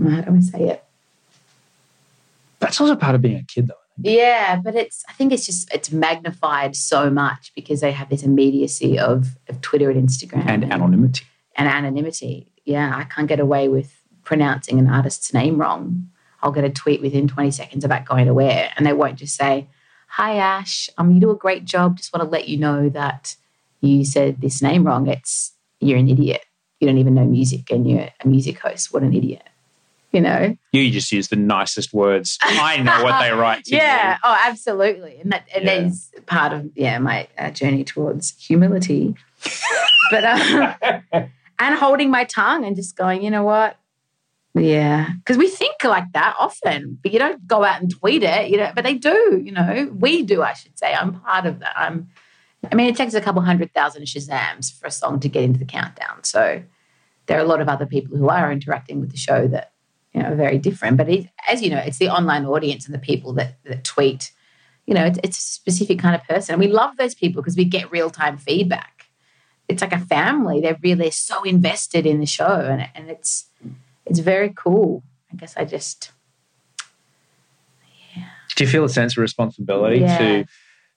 How 0.02 0.22
do 0.22 0.34
I 0.36 0.40
say 0.40 0.68
it? 0.70 0.84
That's 2.58 2.80
also 2.80 2.96
part 2.96 3.14
of 3.14 3.22
being 3.22 3.36
a 3.36 3.42
kid, 3.44 3.68
though. 3.68 3.74
Yeah, 3.98 4.60
but 4.62 4.74
it's 4.74 5.04
I 5.08 5.12
think 5.12 5.32
it's 5.32 5.46
just 5.46 5.72
it's 5.72 5.92
magnified 5.92 6.74
so 6.74 7.10
much 7.10 7.52
because 7.54 7.80
they 7.80 7.92
have 7.92 8.08
this 8.08 8.24
immediacy 8.24 8.98
of, 8.98 9.36
of 9.48 9.60
Twitter 9.60 9.88
and 9.90 10.08
Instagram 10.08 10.44
And 10.48 10.72
anonymity. 10.72 11.24
and 11.56 11.68
anonymity. 11.68 12.48
Yeah, 12.64 12.92
I 12.96 13.04
can't 13.04 13.28
get 13.28 13.38
away 13.38 13.68
with 13.68 13.94
pronouncing 14.24 14.78
an 14.80 14.88
artist's 14.88 15.32
name 15.32 15.58
wrong. 15.58 16.08
I'll 16.42 16.50
get 16.50 16.64
a 16.64 16.70
tweet 16.70 17.02
within 17.02 17.28
20 17.28 17.50
seconds 17.52 17.84
about 17.84 18.04
going 18.04 18.26
to 18.26 18.34
where, 18.34 18.72
and 18.76 18.84
they 18.84 18.92
won't 18.92 19.16
just 19.16 19.36
say, 19.36 19.68
Hi 20.16 20.36
Ash, 20.36 20.88
um, 20.96 21.10
you 21.10 21.18
do 21.20 21.32
a 21.32 21.34
great 21.34 21.64
job. 21.64 21.96
Just 21.96 22.14
want 22.14 22.22
to 22.24 22.30
let 22.30 22.48
you 22.48 22.56
know 22.56 22.88
that 22.90 23.34
you 23.80 24.04
said 24.04 24.40
this 24.40 24.62
name 24.62 24.84
wrong. 24.86 25.08
It's 25.08 25.52
you're 25.80 25.98
an 25.98 26.08
idiot. 26.08 26.44
You 26.78 26.86
don't 26.86 26.98
even 26.98 27.14
know 27.14 27.24
music 27.24 27.68
and 27.72 27.90
you're 27.90 28.08
a 28.20 28.28
music 28.28 28.60
host. 28.60 28.92
What 28.92 29.02
an 29.02 29.12
idiot. 29.12 29.42
You 30.12 30.20
know? 30.20 30.56
You 30.70 30.88
just 30.92 31.10
use 31.10 31.26
the 31.26 31.36
nicest 31.36 31.92
words. 31.92 32.38
I 32.42 32.80
know 32.80 33.02
what 33.02 33.20
they 33.22 33.32
write 33.32 33.64
to 33.64 33.74
yeah. 33.74 34.12
you. 34.12 34.18
Oh, 34.22 34.40
absolutely. 34.46 35.18
And 35.20 35.32
that 35.32 35.48
and 35.52 35.64
Yeah. 35.64 35.80
that 35.80 35.86
is 35.88 36.12
part 36.26 36.52
of 36.52 36.70
yeah 36.76 36.96
my 37.00 37.26
uh, 37.36 37.50
journey 37.50 37.82
towards 37.82 38.36
humility. 38.38 39.16
but 40.12 40.22
uh, 40.22 40.74
and 41.58 41.74
holding 41.74 42.12
my 42.12 42.22
tongue 42.22 42.64
and 42.64 42.76
just 42.76 42.96
going, 42.96 43.20
you 43.24 43.32
know 43.32 43.42
what? 43.42 43.78
Yeah, 44.56 45.10
because 45.18 45.36
we 45.36 45.48
think 45.48 45.82
like 45.82 46.12
that 46.12 46.36
often, 46.38 46.98
but 47.02 47.12
you 47.12 47.18
don't 47.18 47.44
go 47.46 47.64
out 47.64 47.80
and 47.80 47.90
tweet 47.90 48.22
it, 48.22 48.50
you 48.50 48.56
know. 48.56 48.70
But 48.74 48.84
they 48.84 48.94
do, 48.94 49.42
you 49.44 49.50
know. 49.50 49.90
We 49.92 50.22
do, 50.22 50.42
I 50.42 50.52
should 50.52 50.78
say. 50.78 50.94
I'm 50.94 51.20
part 51.20 51.44
of 51.46 51.58
that. 51.58 51.76
I'm. 51.76 52.08
I 52.70 52.76
mean, 52.76 52.88
it 52.88 52.96
takes 52.96 53.14
a 53.14 53.20
couple 53.20 53.42
hundred 53.42 53.74
thousand 53.74 54.04
Shazams 54.04 54.78
for 54.78 54.86
a 54.86 54.92
song 54.92 55.18
to 55.20 55.28
get 55.28 55.42
into 55.42 55.58
the 55.58 55.64
countdown. 55.64 56.22
So 56.22 56.62
there 57.26 57.38
are 57.38 57.44
a 57.44 57.48
lot 57.48 57.60
of 57.60 57.68
other 57.68 57.84
people 57.84 58.16
who 58.16 58.28
are 58.28 58.52
interacting 58.52 59.00
with 59.00 59.10
the 59.10 59.16
show 59.16 59.48
that 59.48 59.72
you 60.12 60.22
know 60.22 60.30
are 60.30 60.36
very 60.36 60.58
different. 60.58 60.98
But 60.98 61.08
it, 61.08 61.28
as 61.48 61.60
you 61.60 61.70
know, 61.70 61.78
it's 61.78 61.98
the 61.98 62.10
online 62.10 62.46
audience 62.46 62.86
and 62.86 62.94
the 62.94 63.00
people 63.00 63.32
that 63.34 63.58
that 63.64 63.82
tweet. 63.82 64.30
You 64.86 64.94
know, 64.94 65.04
it's, 65.04 65.18
it's 65.24 65.38
a 65.38 65.40
specific 65.40 65.98
kind 65.98 66.14
of 66.14 66.22
person, 66.28 66.52
and 66.52 66.60
we 66.60 66.68
love 66.68 66.96
those 66.96 67.16
people 67.16 67.42
because 67.42 67.56
we 67.56 67.64
get 67.64 67.90
real 67.90 68.10
time 68.10 68.38
feedback. 68.38 69.06
It's 69.66 69.80
like 69.80 69.94
a 69.94 69.98
family. 69.98 70.60
They're 70.60 70.78
really 70.82 71.10
so 71.10 71.42
invested 71.42 72.06
in 72.06 72.20
the 72.20 72.26
show, 72.26 72.60
and 72.60 72.88
and 72.94 73.10
it's 73.10 73.46
it's 74.06 74.18
very 74.20 74.52
cool. 74.56 75.02
I 75.32 75.36
guess 75.36 75.54
I 75.56 75.64
just 75.64 76.12
Do 78.56 78.62
you 78.62 78.70
feel 78.70 78.84
a 78.84 78.88
sense 78.88 79.14
of 79.16 79.20
responsibility 79.22 80.00
Yeah. 80.00 80.18
to 80.18 80.44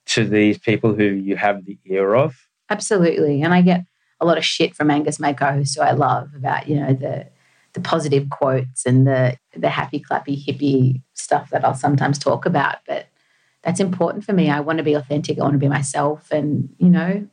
to 0.08 0.26
these 0.26 0.58
people 0.58 0.94
who 0.94 1.04
you 1.04 1.36
have 1.36 1.66
the 1.66 1.78
ear 1.86 2.14
of? 2.14 2.48
Absolutely. 2.70 3.42
And 3.42 3.54
I 3.54 3.62
get 3.62 3.84
a 4.22 4.26
lot 4.26 4.38
of 4.38 4.46
shit 4.46 4.74
from 4.76 4.90
Angus, 4.90 5.18
co-host, 5.18 5.76
who 5.76 5.82
I 5.82 5.92
love, 5.92 6.34
about, 6.36 6.68
you 6.68 6.80
know, 6.80 6.94
the 6.94 7.28
the 7.74 7.82
positive 7.82 8.30
quotes 8.30 8.86
and 8.86 9.06
the 9.06 9.38
the 9.56 9.70
happy 9.70 10.00
clappy 10.00 10.36
hippie 10.44 11.02
stuff 11.14 11.50
that 11.50 11.66
I'll 11.66 11.74
sometimes 11.74 12.18
talk 12.18 12.46
about. 12.46 12.78
But 12.88 13.08
that's 13.64 13.80
important 13.80 14.24
for 14.24 14.34
me. 14.34 14.50
I 14.50 14.60
want 14.62 14.78
to 14.78 14.84
be 14.84 14.94
authentic. 14.94 15.38
I 15.40 15.42
want 15.42 15.54
to 15.54 15.60
be 15.60 15.68
myself. 15.68 16.32
And, 16.32 16.70
you 16.78 16.90
know, 16.90 17.28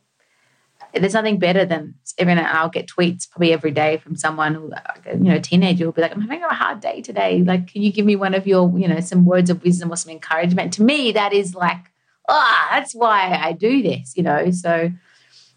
there's 0.95 1.13
nothing 1.13 1.39
better 1.39 1.65
than 1.65 1.95
every 2.17 2.35
now 2.35 2.49
I'll 2.51 2.69
get 2.69 2.87
tweets 2.87 3.29
probably 3.29 3.53
every 3.53 3.71
day 3.71 3.97
from 3.97 4.15
someone 4.15 4.55
who, 4.55 4.71
you 5.11 5.29
know, 5.29 5.35
a 5.35 5.39
teenager 5.41 5.85
will 5.85 5.91
be 5.91 6.01
like, 6.01 6.13
I'm 6.13 6.21
having 6.21 6.43
a 6.43 6.53
hard 6.53 6.79
day 6.79 7.01
today. 7.01 7.41
Like, 7.41 7.67
can 7.67 7.81
you 7.81 7.91
give 7.91 8.05
me 8.05 8.15
one 8.15 8.33
of 8.33 8.47
your, 8.47 8.77
you 8.77 8.87
know, 8.87 8.99
some 8.99 9.25
words 9.25 9.49
of 9.49 9.63
wisdom 9.63 9.91
or 9.91 9.95
some 9.95 10.11
encouragement? 10.11 10.73
To 10.73 10.83
me, 10.83 11.11
that 11.11 11.33
is 11.33 11.53
like, 11.55 11.91
ah, 12.29 12.67
that's 12.71 12.93
why 12.93 13.39
I 13.41 13.51
do 13.53 13.81
this, 13.81 14.13
you 14.15 14.23
know. 14.23 14.51
So 14.51 14.91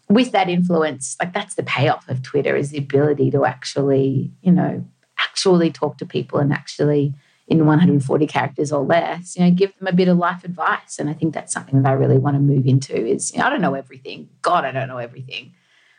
with 0.09 0.31
that 0.31 0.49
influence, 0.49 1.15
like 1.21 1.33
that's 1.33 1.55
the 1.55 1.63
payoff 1.63 2.07
of 2.09 2.21
Twitter 2.21 2.55
is 2.55 2.71
the 2.71 2.77
ability 2.77 3.31
to 3.31 3.45
actually, 3.45 4.31
you 4.41 4.51
know, 4.51 4.85
actually 5.17 5.71
talk 5.71 5.97
to 5.99 6.05
people 6.05 6.39
and 6.39 6.51
actually 6.51 7.13
in 7.49 7.65
140 7.65 8.27
characters 8.27 8.71
or 8.71 8.85
less, 8.85 9.35
you 9.35 9.43
know, 9.43 9.51
give 9.51 9.75
them 9.77 9.87
a 9.87 9.93
bit 9.93 10.07
of 10.07 10.17
life 10.17 10.43
advice. 10.43 10.99
And 10.99 11.09
I 11.09 11.13
think 11.13 11.33
that's 11.33 11.51
something 11.51 11.81
that 11.81 11.89
I 11.89 11.93
really 11.93 12.19
want 12.19 12.35
to 12.35 12.39
move 12.39 12.67
into 12.67 12.95
is, 12.95 13.33
you 13.33 13.39
know, 13.39 13.47
I 13.47 13.49
don't 13.49 13.61
know 13.61 13.73
everything. 13.73 14.29
God, 14.43 14.65
I 14.65 14.71
don't 14.71 14.87
know 14.87 14.99
everything. 14.99 15.53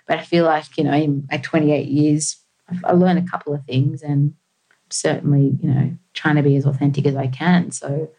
But 0.07 0.19
I 0.19 0.23
feel 0.23 0.45
like, 0.45 0.79
you 0.79 0.85
know, 0.85 0.93
in 0.93 1.27
my 1.31 1.39
28 1.39 1.89
years, 1.89 2.37
I've, 2.69 2.85
I 2.85 2.93
learned 2.93 3.19
a 3.19 3.29
couple 3.29 3.53
of 3.53 3.65
things 3.65 4.01
and 4.01 4.35
certainly, 4.91 5.57
you 5.61 5.69
know, 5.69 5.97
trying 6.15 6.37
to 6.37 6.43
be 6.43 6.55
as 6.55 6.67
authentic 6.67 7.05
as 7.05 7.17
I 7.17 7.27
can. 7.27 7.73
So 7.73 8.11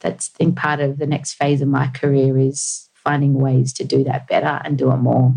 that's 0.00 0.30
I 0.34 0.38
think 0.38 0.56
part 0.56 0.80
of 0.80 0.98
the 0.98 1.06
next 1.06 1.34
phase 1.34 1.62
of 1.62 1.68
my 1.68 1.88
career 1.88 2.36
is 2.36 2.88
finding 2.94 3.34
ways 3.34 3.72
to 3.74 3.84
do 3.84 4.02
that 4.04 4.26
better 4.26 4.60
and 4.64 4.76
do 4.76 4.90
it 4.90 4.96
more. 4.96 5.34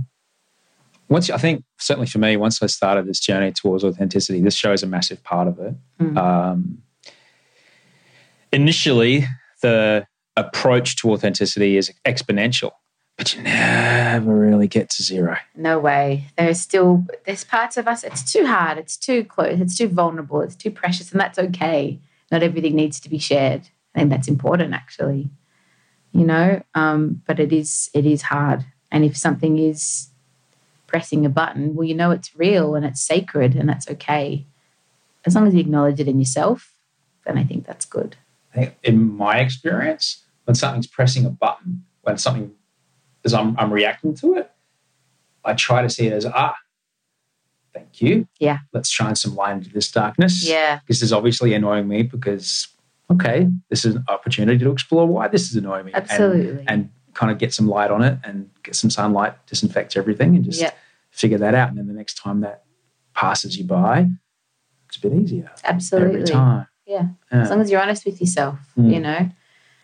Once 1.08 1.30
I 1.30 1.38
think 1.38 1.64
certainly 1.78 2.08
for 2.08 2.18
me, 2.18 2.36
once 2.38 2.64
I 2.64 2.68
started 2.68 3.06
this 3.06 3.20
journey 3.20 3.52
towards 3.52 3.84
authenticity, 3.84 4.42
this 4.42 4.56
show 4.56 4.72
is 4.72 4.82
a 4.82 4.88
massive 4.88 5.24
part 5.24 5.48
of 5.48 5.60
it. 5.60 5.76
Mm. 6.00 6.18
Um, 6.18 6.83
initially, 8.54 9.26
the 9.62 10.06
approach 10.38 10.96
to 10.98 11.12
authenticity 11.12 11.78
is 11.78 11.92
exponential, 12.06 12.72
but 13.18 13.36
you 13.36 13.42
never 13.44 14.34
really 14.34 14.68
get 14.68 14.90
to 14.92 15.04
zero. 15.04 15.38
No 15.56 15.80
way. 15.80 16.28
There's 16.38 16.60
still 16.60 17.06
there's 17.26 17.44
parts 17.44 17.78
of 17.78 17.88
us. 17.88 18.04
It's 18.04 18.32
too 18.32 18.46
hard. 18.46 18.78
It's 18.78 18.98
too 18.98 19.24
close. 19.26 19.60
It's 19.60 19.78
too 19.78 19.88
vulnerable. 19.88 20.42
It's 20.42 20.56
too 20.56 20.72
precious, 20.72 21.12
and 21.12 21.20
that's 21.20 21.40
okay. 21.40 22.00
Not 22.32 22.44
everything 22.44 22.76
needs 22.76 23.00
to 23.02 23.10
be 23.10 23.18
shared. 23.18 23.70
I 23.96 24.00
think 24.00 24.10
that's 24.10 24.28
important, 24.28 24.74
actually. 24.74 25.30
You 26.12 26.26
know, 26.26 26.62
um, 26.76 27.22
but 27.28 27.40
it 27.40 27.52
is 27.52 27.90
it 27.94 28.06
is 28.06 28.24
hard. 28.24 28.66
And 28.92 29.04
if 29.04 29.18
something 29.18 29.58
is 29.58 30.10
pressing 30.86 31.26
a 31.26 31.30
button, 31.30 31.76
well, 31.76 31.88
you 31.88 31.96
know 31.96 32.12
it's 32.12 32.36
real 32.36 32.76
and 32.76 32.86
it's 32.86 33.02
sacred, 33.02 33.56
and 33.56 33.68
that's 33.68 33.90
okay. 33.90 34.46
As 35.26 35.36
long 35.36 35.48
as 35.48 35.54
you 35.54 35.62
acknowledge 35.62 36.00
it 36.00 36.08
in 36.08 36.20
yourself, 36.20 36.74
then 37.26 37.38
I 37.38 37.44
think 37.44 37.66
that's 37.66 37.86
good. 37.86 38.18
I 38.54 38.58
think 38.58 38.78
in 38.84 39.16
my 39.16 39.40
experience, 39.40 40.24
when 40.46 40.56
something's 40.56 40.88
pressing 40.88 41.26
a 41.26 41.30
button, 41.30 41.84
when 42.02 42.18
something 42.18 42.52
is 43.24 43.34
I'm, 43.34 43.58
I'm 43.58 43.72
reacting 43.74 44.14
to 44.16 44.36
it, 44.36 44.52
I 45.44 45.54
try 45.54 45.82
to 45.82 45.90
see 45.90 46.08
it 46.08 46.14
as 46.14 46.26
ah, 46.26 46.56
thank 47.74 48.02
you. 48.02 48.28
Yeah. 48.40 48.60
Let's 48.72 48.90
shine 48.90 49.16
some 49.16 49.36
light 49.36 49.54
into 49.54 49.70
this 49.70 49.92
darkness. 49.92 50.48
Yeah. 50.48 50.80
This 50.88 51.02
is 51.02 51.12
obviously 51.12 51.54
annoying 51.54 51.88
me 51.88 52.04
because 52.04 52.68
okay, 53.12 53.48
this 53.70 53.86
is 53.86 53.96
an 53.96 54.04
opportunity 54.08 54.58
to 54.60 54.72
explore 54.72 55.06
why 55.08 55.28
this 55.28 55.50
is 55.50 55.56
annoying 55.56 55.86
me. 55.86 55.92
And- 55.94 56.04
Absolutely. 56.10 56.66
And, 56.68 56.90
kind 57.14 57.32
of 57.32 57.38
get 57.38 57.54
some 57.54 57.68
light 57.68 57.92
on 57.92 58.02
it 58.02 58.18
and 58.24 58.50
get 58.64 58.76
some 58.76 58.90
sunlight, 58.90 59.36
disinfect 59.46 59.96
everything 59.96 60.36
and 60.36 60.44
just 60.44 60.60
Yeah. 60.60 60.72
figure 61.12 61.38
that 61.38 61.54
out. 61.54 61.70
And 61.70 61.78
then 61.78 61.86
the 61.86 61.94
next 61.94 62.16
time 62.16 62.42
that 62.42 62.64
passes 63.14 63.56
you 63.56 63.66
by, 63.66 64.10
it's 64.88 64.98
a 64.98 65.02
bit 65.02 65.14
easier. 65.14 65.52
Absolutely. 65.64 66.22
Every 66.22 66.28
time. 66.28 66.66
Yeah. 66.86 67.08
Yeah. 67.32 67.42
As 67.42 67.50
long 67.50 67.62
as 67.62 67.72
you're 67.72 67.82
honest 67.82 68.06
with 68.06 68.20
yourself, 68.20 68.60
Mm. 68.78 68.94
you 68.94 69.00
know. 69.00 69.30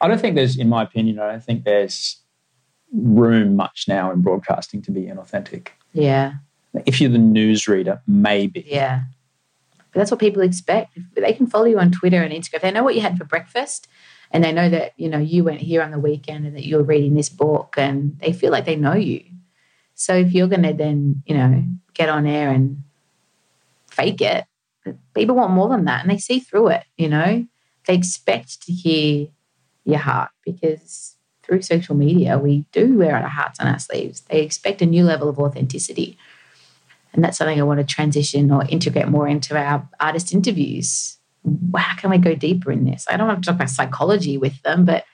I 0.01 0.07
don't 0.07 0.19
think 0.19 0.35
there's, 0.35 0.57
in 0.57 0.69
my 0.69 0.83
opinion, 0.83 1.19
I 1.19 1.31
don't 1.31 1.43
think 1.43 1.63
there's 1.65 2.17
room 2.93 3.55
much 3.55 3.85
now 3.87 4.11
in 4.11 4.21
broadcasting 4.21 4.81
to 4.83 4.91
be 4.91 5.01
inauthentic. 5.03 5.69
Yeah. 5.93 6.33
If 6.85 7.01
you're 7.01 7.09
the 7.11 7.17
newsreader, 7.17 8.01
maybe. 8.07 8.63
Yeah. 8.67 9.03
But 9.91 9.99
that's 9.99 10.11
what 10.11 10.19
people 10.19 10.41
expect. 10.41 10.97
They 11.15 11.33
can 11.33 11.47
follow 11.47 11.65
you 11.65 11.79
on 11.79 11.91
Twitter 11.91 12.21
and 12.21 12.33
Instagram. 12.33 12.61
They 12.61 12.71
know 12.71 12.83
what 12.83 12.95
you 12.95 13.01
had 13.01 13.17
for 13.17 13.25
breakfast 13.25 13.87
and 14.31 14.43
they 14.43 14.51
know 14.51 14.69
that, 14.69 14.93
you 14.97 15.09
know, 15.09 15.17
you 15.17 15.43
went 15.43 15.61
here 15.61 15.81
on 15.81 15.91
the 15.91 15.99
weekend 15.99 16.45
and 16.45 16.55
that 16.55 16.65
you're 16.65 16.83
reading 16.83 17.15
this 17.15 17.29
book 17.29 17.73
and 17.77 18.17
they 18.19 18.31
feel 18.31 18.51
like 18.51 18.65
they 18.65 18.75
know 18.75 18.93
you. 18.93 19.23
So 19.95 20.15
if 20.15 20.31
you're 20.31 20.47
going 20.47 20.63
to 20.63 20.73
then, 20.73 21.23
you 21.25 21.35
know, 21.35 21.63
get 21.93 22.07
on 22.09 22.25
air 22.27 22.49
and 22.51 22.83
fake 23.87 24.21
it, 24.21 24.45
people 25.19 25.35
want 25.35 25.51
more 25.51 25.69
than 25.69 25.85
that 25.85 26.01
and 26.01 26.09
they 26.09 26.17
see 26.17 26.39
through 26.39 26.69
it, 26.69 26.83
you 26.97 27.07
know. 27.07 27.45
They 27.85 27.95
expect 27.95 28.63
to 28.63 28.71
hear 28.71 29.27
your 29.85 29.99
heart 29.99 30.31
because 30.45 31.15
through 31.43 31.61
social 31.61 31.95
media, 31.95 32.37
we 32.37 32.65
do 32.71 32.97
wear 32.97 33.15
our 33.15 33.27
hearts 33.27 33.59
on 33.59 33.67
our 33.67 33.79
sleeves. 33.79 34.21
They 34.21 34.41
expect 34.41 34.81
a 34.81 34.85
new 34.85 35.03
level 35.03 35.29
of 35.29 35.39
authenticity. 35.39 36.17
And 37.13 37.23
that's 37.23 37.37
something 37.37 37.59
I 37.59 37.63
want 37.63 37.79
to 37.79 37.85
transition 37.85 38.51
or 38.51 38.65
integrate 38.65 39.07
more 39.07 39.27
into 39.27 39.57
our 39.57 39.87
artist 39.99 40.31
interviews. 40.31 41.17
How 41.75 41.95
can 41.95 42.11
we 42.11 42.19
go 42.19 42.35
deeper 42.35 42.71
in 42.71 42.85
this? 42.85 43.07
I 43.09 43.17
don't 43.17 43.27
want 43.27 43.43
to 43.43 43.47
talk 43.47 43.55
about 43.55 43.69
psychology 43.69 44.37
with 44.37 44.61
them, 44.61 44.85
but 44.85 45.05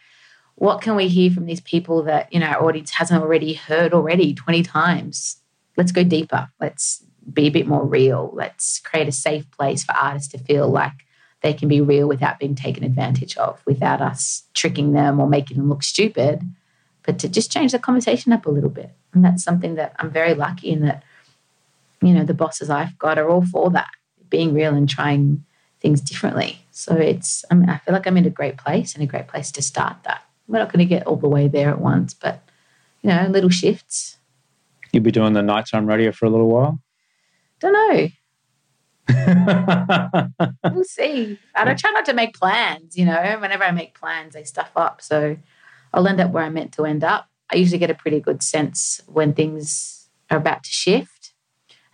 what 0.56 0.82
can 0.82 0.96
we 0.96 1.08
hear 1.08 1.32
from 1.32 1.46
these 1.46 1.62
people 1.62 2.04
that 2.04 2.32
you 2.34 2.40
know 2.40 2.48
our 2.48 2.66
audience 2.66 2.92
hasn't 2.92 3.22
already 3.22 3.54
heard 3.54 3.94
already 3.94 4.34
20 4.34 4.64
times? 4.64 5.38
Let's 5.78 5.92
go 5.92 6.04
deeper. 6.04 6.50
Let's 6.60 7.04
be 7.32 7.48
a 7.48 7.52
bit 7.52 7.68
more 7.68 7.86
real. 7.86 8.32
Let's 8.34 8.80
create 8.80 9.08
a 9.08 9.12
safe 9.12 9.50
place 9.52 9.84
for 9.84 9.96
artists 9.96 10.32
to 10.32 10.38
feel 10.38 10.70
like 10.70 10.94
they 11.42 11.54
can 11.54 11.68
be 11.68 11.82
real 11.82 12.08
without 12.08 12.40
being 12.40 12.56
taken 12.56 12.84
advantage 12.84 13.38
of, 13.38 13.62
without 13.66 14.02
us 14.02 14.44
tricking 14.54 14.94
them 14.94 15.20
or 15.20 15.28
making 15.28 15.58
them 15.58 15.70
look 15.70 15.84
stupid, 15.84 16.42
but 17.04 17.20
to 17.20 17.30
just 17.30 17.52
change 17.52 17.72
the 17.72 17.80
conversation 17.80 18.32
up 18.32 18.46
a 18.46 18.52
little 18.52 18.70
bit. 18.70 18.92
And 19.14 19.24
that's 19.24 19.44
something 19.44 19.76
that 19.76 19.96
I'm 20.00 20.12
very 20.12 20.34
lucky 20.34 20.70
in 20.70 20.82
that 20.82 21.04
you 22.02 22.14
know, 22.14 22.24
the 22.24 22.34
bosses 22.34 22.70
I've 22.70 22.98
got 23.00 23.18
are 23.18 23.30
all 23.30 23.46
for 23.46 23.70
that, 23.72 23.90
being 24.30 24.54
real 24.54 24.74
and 24.74 24.88
trying 24.88 25.44
things 25.80 26.02
differently. 26.02 26.60
So 26.72 26.96
it's, 26.96 27.44
I 27.50 27.56
mean, 27.56 27.70
I 27.70 27.78
feel 27.78 27.94
like 27.94 28.06
I'm 28.06 28.18
in 28.18 28.26
a 28.26 28.30
great 28.30 28.58
place 28.58 28.94
and 28.94 29.04
a 29.04 29.08
great 29.08 29.28
place 29.28 29.52
to 29.54 29.62
start 29.62 29.98
that. 30.04 30.24
We're 30.48 30.60
not 30.60 30.72
going 30.72 30.80
to 30.80 30.90
get 30.90 31.08
all 31.08 31.16
the 31.16 31.28
way 31.28 31.48
there 31.48 31.70
at 31.70 31.82
once, 31.82 32.14
but, 32.14 32.44
you 33.02 33.10
know, 33.10 33.28
little 33.28 33.50
shifts. 33.50 34.18
You'll 34.92 35.04
be 35.04 35.12
doing 35.12 35.34
the 35.34 35.42
nighttime 35.42 35.88
radio 35.88 36.12
for 36.12 36.26
a 36.26 36.30
little 36.30 36.48
while. 36.48 36.80
Don't 37.66 37.74
know. 37.74 38.08
We'll 40.72 40.84
see. 40.84 41.40
I 41.56 41.64
don't 41.64 41.80
try 41.80 41.92
not 41.92 42.06
to 42.06 42.14
make 42.14 42.36
plans, 42.36 42.98
you 42.98 43.06
know. 43.06 43.38
Whenever 43.40 43.64
I 43.64 43.72
make 43.72 43.98
plans, 44.00 44.36
I 44.36 44.44
stuff 44.44 44.72
up. 44.76 45.02
So 45.02 45.38
I'll 45.94 46.08
end 46.08 46.20
up 46.20 46.32
where 46.32 46.44
I'm 46.44 46.54
meant 46.54 46.74
to 46.74 46.86
end 46.86 47.04
up. 47.04 47.28
I 47.52 47.56
usually 47.56 47.80
get 47.80 47.90
a 47.90 47.96
pretty 47.96 48.20
good 48.20 48.44
sense 48.44 49.02
when 49.08 49.34
things 49.34 50.10
are 50.30 50.38
about 50.38 50.64
to 50.64 50.70
shift. 50.70 51.34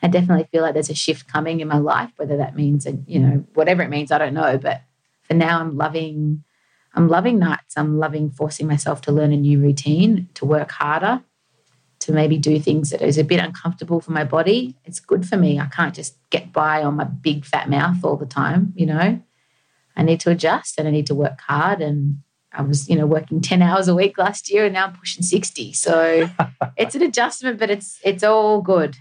I 0.01 0.07
definitely 0.07 0.47
feel 0.51 0.62
like 0.63 0.73
there's 0.73 0.89
a 0.89 0.95
shift 0.95 1.27
coming 1.27 1.60
in 1.60 1.67
my 1.67 1.77
life, 1.77 2.12
whether 2.17 2.38
that 2.38 2.55
means, 2.55 2.86
a 2.86 2.93
you 3.05 3.19
know, 3.19 3.45
whatever 3.53 3.84
it 3.84 3.89
means, 3.89 4.12
I 4.12 4.17
don't 4.17 4.34
know. 4.34 4.57
But 4.57 4.81
for 5.21 5.36
now, 5.36 5.60
I'm 5.60 5.77
loving, 5.77 6.43
I'm 6.95 7.07
loving 7.07 7.39
nights. 7.39 7.75
I'm 7.77 7.97
loving 7.97 8.31
forcing 8.31 8.67
myself 8.67 9.01
to 9.01 9.12
learn 9.12 9.31
a 9.31 9.38
new 9.38 9.60
routine, 9.60 10.27
to 10.34 10.45
work 10.45 10.71
harder, 10.71 11.23
to 12.01 12.11
maybe 12.11 12.37
do 12.37 12.59
things 12.59 12.89
that 12.89 13.01
is 13.01 13.17
a 13.17 13.23
bit 13.23 13.39
uncomfortable 13.39 14.01
for 14.01 14.11
my 14.11 14.23
body. 14.23 14.75
It's 14.85 14.99
good 14.99 15.27
for 15.27 15.37
me. 15.37 15.59
I 15.59 15.67
can't 15.67 15.93
just 15.93 16.17
get 16.29 16.51
by 16.51 16.83
on 16.83 16.95
my 16.95 17.03
big 17.03 17.45
fat 17.45 17.69
mouth 17.69 18.03
all 18.03 18.17
the 18.17 18.25
time, 18.25 18.73
you 18.75 18.85
know. 18.85 19.21
I 19.95 20.03
need 20.03 20.19
to 20.21 20.31
adjust 20.31 20.79
and 20.79 20.87
I 20.87 20.91
need 20.91 21.07
to 21.07 21.15
work 21.15 21.39
hard. 21.41 21.81
And 21.81 22.21
I 22.53 22.63
was, 22.63 22.89
you 22.89 22.95
know, 22.95 23.05
working 23.05 23.39
10 23.39 23.61
hours 23.61 23.87
a 23.87 23.95
week 23.95 24.17
last 24.17 24.51
year 24.51 24.65
and 24.65 24.73
now 24.73 24.87
I'm 24.87 24.93
pushing 24.93 25.23
60. 25.23 25.73
So 25.73 26.27
it's 26.77 26.95
an 26.95 27.03
adjustment, 27.03 27.59
but 27.59 27.69
it's 27.69 27.99
it's 28.03 28.23
all 28.23 28.61
good. 28.61 28.97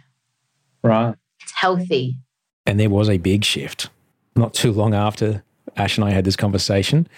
Right. 0.83 1.15
It's 1.41 1.53
healthy. 1.53 2.19
And 2.67 2.79
there 2.79 2.91
was 2.91 3.09
a 3.09 3.19
big 3.19 3.45
shift. 3.45 3.89
Not 4.37 4.53
too 4.53 4.73
long 4.73 4.95
after 4.95 5.43
Ash 5.77 5.97
and 5.97 6.05
I 6.05 6.11
had 6.11 6.25
this 6.25 6.37
conversation, 6.37 7.09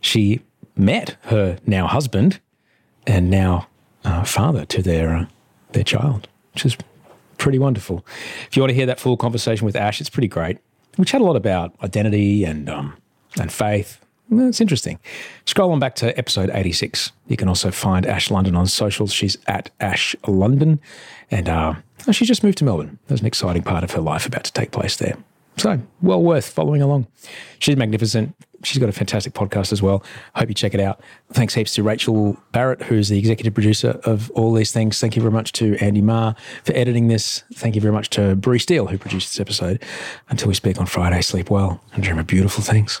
she 0.00 0.40
met 0.76 1.16
her 1.22 1.58
now 1.66 1.86
husband 1.86 2.40
and 3.06 3.30
now 3.30 3.66
uh, 4.08 4.24
father 4.24 4.64
to 4.66 4.82
their 4.82 5.14
uh, 5.14 5.26
their 5.72 5.84
child, 5.84 6.28
which 6.54 6.64
is 6.64 6.76
pretty 7.36 7.58
wonderful. 7.58 8.04
If 8.48 8.56
you 8.56 8.62
want 8.62 8.70
to 8.70 8.74
hear 8.74 8.86
that 8.86 8.98
full 8.98 9.16
conversation 9.16 9.66
with 9.66 9.76
Ash, 9.76 10.00
it's 10.00 10.10
pretty 10.10 10.28
great. 10.28 10.58
We 10.96 11.04
chat 11.04 11.20
a 11.20 11.24
lot 11.24 11.36
about 11.36 11.74
identity 11.82 12.44
and 12.44 12.68
um, 12.68 12.96
and 13.38 13.52
faith. 13.52 14.00
It's 14.30 14.60
interesting. 14.60 14.98
Scroll 15.46 15.72
on 15.72 15.78
back 15.78 15.94
to 15.96 16.16
episode 16.18 16.50
86. 16.52 17.12
You 17.28 17.36
can 17.38 17.48
also 17.48 17.70
find 17.70 18.04
Ash 18.04 18.30
London 18.30 18.56
on 18.56 18.66
socials. 18.66 19.10
She's 19.10 19.38
at 19.46 19.70
Ash 19.80 20.14
London. 20.26 20.80
And 21.30 21.48
uh, 21.48 21.74
she 22.12 22.26
just 22.26 22.44
moved 22.44 22.58
to 22.58 22.64
Melbourne. 22.64 22.98
There's 23.06 23.22
an 23.22 23.26
exciting 23.26 23.62
part 23.62 23.84
of 23.84 23.92
her 23.92 24.02
life 24.02 24.26
about 24.26 24.44
to 24.44 24.52
take 24.52 24.70
place 24.70 24.96
there. 24.96 25.16
So, 25.58 25.80
well 26.02 26.22
worth 26.22 26.48
following 26.48 26.82
along. 26.82 27.06
She's 27.58 27.76
magnificent. 27.76 28.34
She's 28.64 28.78
got 28.78 28.88
a 28.88 28.92
fantastic 28.92 29.34
podcast 29.34 29.72
as 29.72 29.80
well. 29.80 30.02
Hope 30.34 30.48
you 30.48 30.54
check 30.54 30.74
it 30.74 30.80
out. 30.80 31.00
Thanks 31.32 31.54
heaps 31.54 31.74
to 31.74 31.82
Rachel 31.82 32.36
Barrett, 32.50 32.82
who's 32.82 33.08
the 33.08 33.18
executive 33.18 33.54
producer 33.54 34.00
of 34.04 34.30
all 34.32 34.52
these 34.52 34.72
things. 34.72 34.98
Thank 34.98 35.14
you 35.14 35.22
very 35.22 35.32
much 35.32 35.52
to 35.52 35.76
Andy 35.76 36.00
Marr 36.00 36.34
for 36.64 36.72
editing 36.74 37.06
this. 37.08 37.44
Thank 37.54 37.76
you 37.76 37.80
very 37.80 37.92
much 37.92 38.10
to 38.10 38.34
Bree 38.34 38.58
Steele, 38.58 38.86
who 38.86 38.98
produced 38.98 39.30
this 39.30 39.40
episode. 39.40 39.82
Until 40.28 40.48
we 40.48 40.54
speak 40.54 40.78
on 40.80 40.86
Friday, 40.86 41.20
sleep 41.22 41.50
well 41.50 41.80
and 41.92 42.02
dream 42.02 42.18
of 42.18 42.26
beautiful 42.26 42.62
things. 42.64 43.00